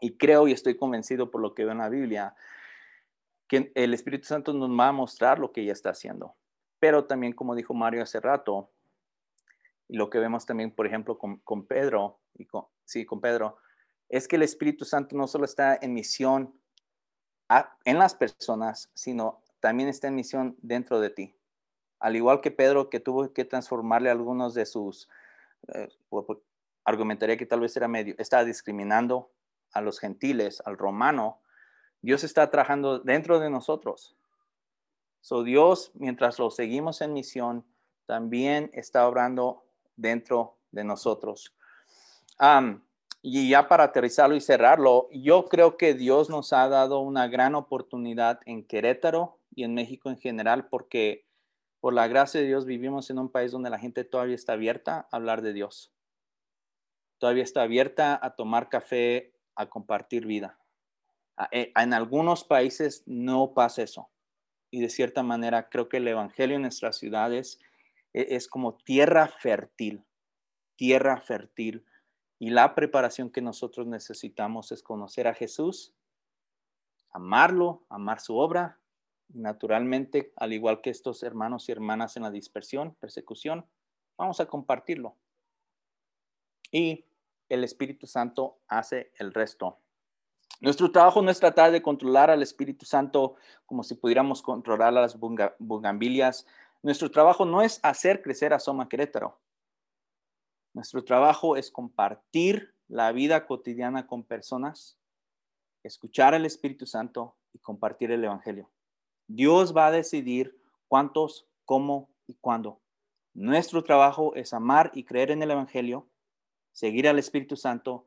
y 0.00 0.16
creo 0.16 0.48
y 0.48 0.52
estoy 0.52 0.76
convencido 0.76 1.30
por 1.30 1.40
lo 1.40 1.54
que 1.54 1.64
veo 1.64 1.72
en 1.72 1.78
la 1.78 1.88
Biblia, 1.88 2.34
que 3.48 3.70
el 3.74 3.94
Espíritu 3.94 4.26
Santo 4.26 4.52
nos 4.52 4.70
va 4.70 4.88
a 4.88 4.92
mostrar 4.92 5.38
lo 5.38 5.52
que 5.52 5.62
ella 5.62 5.72
está 5.72 5.90
haciendo. 5.90 6.34
Pero 6.78 7.04
también, 7.04 7.32
como 7.32 7.54
dijo 7.54 7.74
Mario 7.74 8.02
hace 8.02 8.20
rato, 8.20 8.70
lo 9.88 10.10
que 10.10 10.18
vemos 10.18 10.46
también, 10.46 10.70
por 10.70 10.86
ejemplo, 10.86 11.18
con, 11.18 11.38
con 11.38 11.66
Pedro, 11.66 12.20
sí, 12.84 13.04
con 13.04 13.20
Pedro, 13.20 13.58
es 14.08 14.28
que 14.28 14.36
el 14.36 14.42
Espíritu 14.42 14.84
Santo 14.84 15.16
no 15.16 15.26
solo 15.26 15.44
está 15.44 15.78
en 15.80 15.94
misión 15.94 16.54
en 17.84 17.98
las 17.98 18.14
personas, 18.14 18.90
sino 18.94 19.42
también 19.60 19.88
está 19.88 20.08
en 20.08 20.14
misión 20.14 20.56
dentro 20.60 21.00
de 21.00 21.10
ti. 21.10 21.36
Al 21.98 22.16
igual 22.16 22.40
que 22.40 22.50
Pedro, 22.50 22.90
que 22.90 23.00
tuvo 23.00 23.32
que 23.32 23.44
transformarle 23.44 24.10
algunos 24.10 24.54
de 24.54 24.66
sus, 24.66 25.08
eh, 25.68 25.88
argumentaría 26.84 27.36
que 27.36 27.46
tal 27.46 27.60
vez 27.60 27.76
era 27.76 27.88
medio, 27.88 28.14
estaba 28.18 28.44
discriminando 28.44 29.31
a 29.72 29.80
los 29.80 29.98
gentiles, 29.98 30.62
al 30.64 30.78
romano, 30.78 31.40
Dios 32.02 32.24
está 32.24 32.50
trabajando 32.50 32.98
dentro 32.98 33.38
de 33.38 33.50
nosotros. 33.50 34.16
So 35.20 35.44
Dios, 35.44 35.92
mientras 35.94 36.38
lo 36.38 36.50
seguimos 36.50 37.00
en 37.00 37.12
misión, 37.12 37.64
también 38.06 38.70
está 38.74 39.06
obrando 39.06 39.64
dentro 39.96 40.58
de 40.72 40.84
nosotros. 40.84 41.54
y 43.24 43.48
ya 43.48 43.68
para 43.68 43.84
aterrizarlo 43.84 44.34
y 44.34 44.40
cerrarlo, 44.40 45.08
yo 45.12 45.46
creo 45.46 45.76
que 45.76 45.94
Dios 45.94 46.28
nos 46.28 46.52
ha 46.52 46.68
dado 46.68 46.98
una 46.98 47.28
gran 47.28 47.54
oportunidad 47.54 48.40
en 48.46 48.64
Querétaro 48.64 49.38
y 49.54 49.62
en 49.62 49.74
México 49.74 50.10
en 50.10 50.18
general, 50.18 50.66
porque 50.68 51.24
por 51.78 51.94
la 51.94 52.08
gracia 52.08 52.40
de 52.40 52.48
Dios 52.48 52.64
vivimos 52.64 53.10
en 53.10 53.20
un 53.20 53.28
país 53.28 53.52
donde 53.52 53.70
la 53.70 53.78
gente 53.78 54.02
todavía 54.02 54.34
está 54.34 54.54
abierta 54.54 55.06
a 55.10 55.16
hablar 55.16 55.40
de 55.42 55.52
Dios. 55.52 55.92
Todavía 57.18 57.44
está 57.44 57.62
abierta 57.62 58.18
a 58.20 58.34
tomar 58.34 58.68
café 58.68 59.31
a 59.54 59.68
compartir 59.68 60.26
vida. 60.26 60.58
Eh, 61.50 61.72
en 61.76 61.94
algunos 61.94 62.44
países 62.44 63.02
no 63.06 63.54
pasa 63.54 63.82
eso. 63.82 64.10
Y 64.70 64.80
de 64.80 64.88
cierta 64.88 65.22
manera 65.22 65.68
creo 65.68 65.88
que 65.88 65.98
el 65.98 66.08
Evangelio 66.08 66.56
en 66.56 66.62
nuestras 66.62 66.96
ciudades 66.96 67.58
e, 68.12 68.36
es, 68.36 68.48
como 68.48 68.76
tierra 68.76 69.28
fértil, 69.28 70.04
tierra 70.76 71.20
fértil. 71.20 71.84
Y 72.38 72.50
la 72.50 72.74
preparación 72.74 73.30
que 73.30 73.40
nosotros 73.40 73.86
necesitamos 73.86 74.72
es 74.72 74.82
conocer 74.82 75.28
a 75.28 75.34
Jesús, 75.34 75.94
amarlo, 77.10 77.84
amar 77.88 78.20
su 78.20 78.36
obra. 78.36 78.80
Naturalmente, 79.28 80.32
al 80.36 80.52
igual 80.52 80.80
que 80.80 80.90
estos 80.90 81.22
hermanos 81.22 81.68
y 81.68 81.72
hermanas 81.72 82.16
en 82.16 82.24
la 82.24 82.30
dispersión, 82.30 82.96
persecución, 83.00 83.66
vamos 84.16 84.40
a 84.40 84.46
compartirlo. 84.46 85.16
Y 86.70 87.04
el 87.52 87.64
Espíritu 87.64 88.06
Santo 88.06 88.58
hace 88.66 89.12
el 89.18 89.34
resto. 89.34 89.78
Nuestro 90.60 90.90
trabajo 90.90 91.20
no 91.20 91.30
es 91.30 91.38
tratar 91.38 91.70
de 91.70 91.82
controlar 91.82 92.30
al 92.30 92.42
Espíritu 92.42 92.86
Santo 92.86 93.36
como 93.66 93.82
si 93.82 93.94
pudiéramos 93.94 94.40
controlar 94.40 94.92
las 94.92 95.18
bugambilias. 95.18 96.46
Nuestro 96.82 97.10
trabajo 97.10 97.44
no 97.44 97.60
es 97.60 97.78
hacer 97.82 98.22
crecer 98.22 98.54
a 98.54 98.58
Soma 98.58 98.88
Querétaro. 98.88 99.38
Nuestro 100.72 101.04
trabajo 101.04 101.56
es 101.56 101.70
compartir 101.70 102.74
la 102.88 103.12
vida 103.12 103.46
cotidiana 103.46 104.06
con 104.06 104.24
personas, 104.24 104.96
escuchar 105.82 106.34
al 106.34 106.46
Espíritu 106.46 106.86
Santo 106.86 107.36
y 107.52 107.58
compartir 107.58 108.12
el 108.12 108.24
Evangelio. 108.24 108.70
Dios 109.26 109.76
va 109.76 109.88
a 109.88 109.92
decidir 109.92 110.58
cuántos, 110.88 111.46
cómo 111.66 112.08
y 112.26 112.34
cuándo. 112.34 112.80
Nuestro 113.34 113.84
trabajo 113.84 114.34
es 114.36 114.54
amar 114.54 114.90
y 114.94 115.04
creer 115.04 115.30
en 115.30 115.42
el 115.42 115.50
Evangelio 115.50 116.08
seguir 116.72 117.08
al 117.08 117.18
Espíritu 117.18 117.56
Santo 117.56 118.06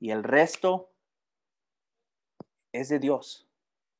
y 0.00 0.10
el 0.10 0.22
resto 0.22 0.90
es 2.72 2.88
de 2.88 2.98
Dios. 2.98 3.48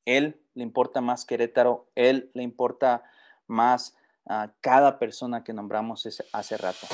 Él 0.05 0.41
le 0.53 0.63
importa 0.63 1.01
más 1.01 1.25
Querétaro, 1.25 1.89
Él 1.95 2.31
le 2.33 2.43
importa 2.43 3.03
más 3.47 3.95
a 4.25 4.53
cada 4.61 4.99
persona 4.99 5.43
que 5.43 5.53
nombramos 5.53 6.07
hace 6.33 6.57
rato. 6.57 6.87